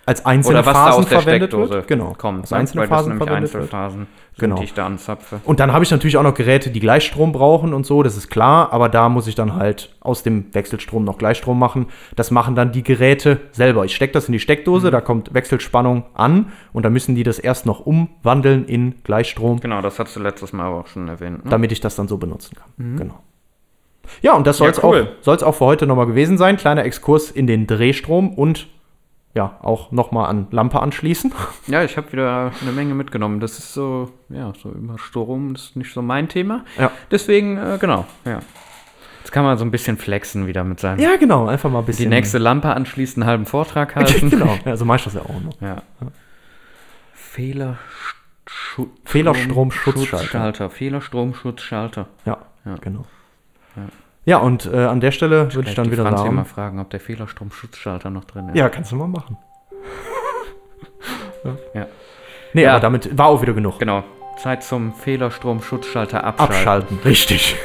[0.08, 1.88] Als einzelne Oder was da Phasen aus der verwendet Steckdose wird.
[1.88, 2.14] Genau.
[2.18, 2.40] kommt.
[2.42, 2.58] Als ne?
[2.58, 3.64] einzelne Weil das Phasen nämlich verwendet wird.
[3.64, 4.56] Einzelphasen sind, Genau.
[4.58, 5.42] die ich da anzapfe.
[5.44, 8.30] Und dann habe ich natürlich auch noch Geräte, die Gleichstrom brauchen und so, das ist
[8.30, 11.88] klar, aber da muss ich dann halt aus dem Wechselstrom noch Gleichstrom machen.
[12.16, 13.84] Das machen dann die Geräte selber.
[13.86, 14.42] Ich stecke das in die Mhm.
[14.42, 19.60] Steckdose, da kommt Wechselspannung an und dann müssen die das erst noch umwandeln in Gleichstrom,
[19.60, 21.44] Genau, das hast du letztes Mal aber auch schon erwähnt.
[21.44, 21.52] Ne?
[21.52, 22.96] damit ich das dann so benutzen kann.
[22.98, 23.20] Genau.
[24.22, 24.84] Ja, und das soll es Mhm.
[24.84, 25.02] Ja, cool.
[25.20, 26.56] auch, soll's auch für heute nochmal gewesen sein.
[26.56, 28.68] Kleiner Exkurs in den Drehstrom und
[29.36, 31.32] ja, auch nochmal an Lampe anschließen.
[31.68, 33.40] Ja, ich habe wieder eine Menge mitgenommen.
[33.40, 36.64] Das ist so, ja, so über Strom, das ist nicht so mein Thema.
[36.80, 36.92] Ja.
[37.12, 38.40] Deswegen, äh, genau, ja.
[39.20, 41.00] Jetzt kann man so ein bisschen flexen wieder mit seinem.
[41.02, 42.10] Ja, genau, einfach mal ein bisschen.
[42.10, 44.30] Die nächste Lampe anschließen, einen halben Vortrag halten.
[44.30, 45.60] genau, ja, so mache ich das ja auch noch.
[45.62, 45.82] Ja.
[47.14, 47.78] Fehler.
[48.50, 50.18] Schu- Fehlerstromschutzschalter.
[50.24, 50.70] Schutzschalter.
[50.70, 52.08] Fehlerstromschutzschalter.
[52.26, 52.76] Ja, Ja.
[52.80, 53.06] genau.
[53.76, 53.84] Ja,
[54.36, 56.36] und äh, an der Stelle würde ich dann wieder Franzi sagen.
[56.36, 58.58] mal fragen, ob der Fehlerstromschutzschalter noch drin ist.
[58.58, 59.38] Ja, kannst du mal machen.
[61.74, 61.86] Ja.
[62.54, 62.72] Nee, Ja.
[62.72, 63.80] aber damit war auch wieder genug.
[63.80, 64.04] Genau.
[64.42, 66.56] Zeit zum Fehlerstromschutzschalter abschalten.
[66.58, 67.56] Abschalten, richtig.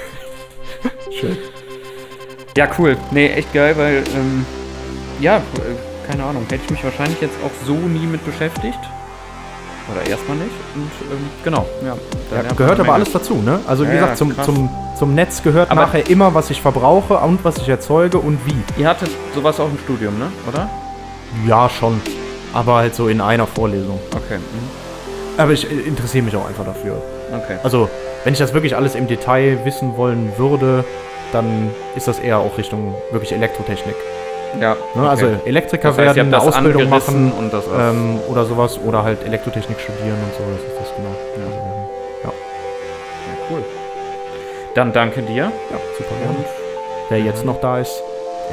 [1.21, 1.37] Schön.
[2.57, 2.97] Ja, cool.
[3.11, 4.47] Nee, echt geil, weil, ähm,
[5.21, 5.41] ja, äh,
[6.11, 8.79] keine Ahnung, hätte ich mich wahrscheinlich jetzt auch so nie mit beschäftigt.
[9.91, 10.51] Oder erstmal nicht.
[10.77, 11.97] Und ähm, genau, ja.
[12.37, 13.59] Ja, gehört aber alles dazu, ne?
[13.67, 14.47] Also wie Ja, gesagt, ja, zum, krass.
[14.47, 14.71] zum,
[15.03, 18.81] zum Netz gehört Aber- nachher immer, was ich verbrauche und was ich erzeuge und wie.
[18.81, 20.27] Ihr hattet sowas auch im Studium, ne?
[20.49, 20.71] Oder?
[21.45, 22.01] Ja, schon.
[22.53, 23.99] Aber halt so in einer Vorlesung.
[24.15, 24.39] Okay.
[24.39, 25.41] Mhm.
[25.41, 27.03] Aber ich äh, interessiere mich auch einfach dafür.
[27.35, 27.57] Okay.
[27.65, 27.91] Also,
[28.23, 30.85] wenn ich das wirklich alles im Detail wissen wollen würde,
[31.33, 33.97] dann ist das eher auch Richtung wirklich Elektrotechnik.
[34.61, 34.77] Ja.
[34.95, 35.09] Ne?
[35.11, 35.37] Also okay.
[35.47, 39.81] Elektriker Das heißt, werden eine Ausbildung machen und das ähm, oder sowas oder halt Elektrotechnik
[39.81, 40.45] studieren und so.
[40.53, 41.11] Das ist das genau.
[41.39, 41.72] Ja.
[44.75, 45.45] Dann danke dir.
[45.71, 46.39] ja super gerne.
[46.39, 46.47] Und
[47.11, 48.03] Wer jetzt noch da ist,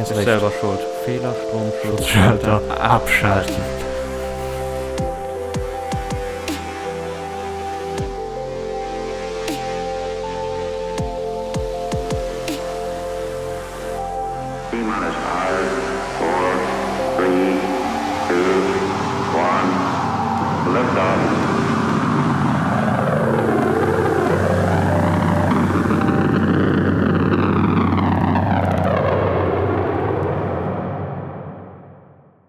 [0.02, 0.24] ist recht.
[0.26, 0.80] selber schuld.
[1.06, 3.56] Fehlerstromschutzschalter Schalter abschalten.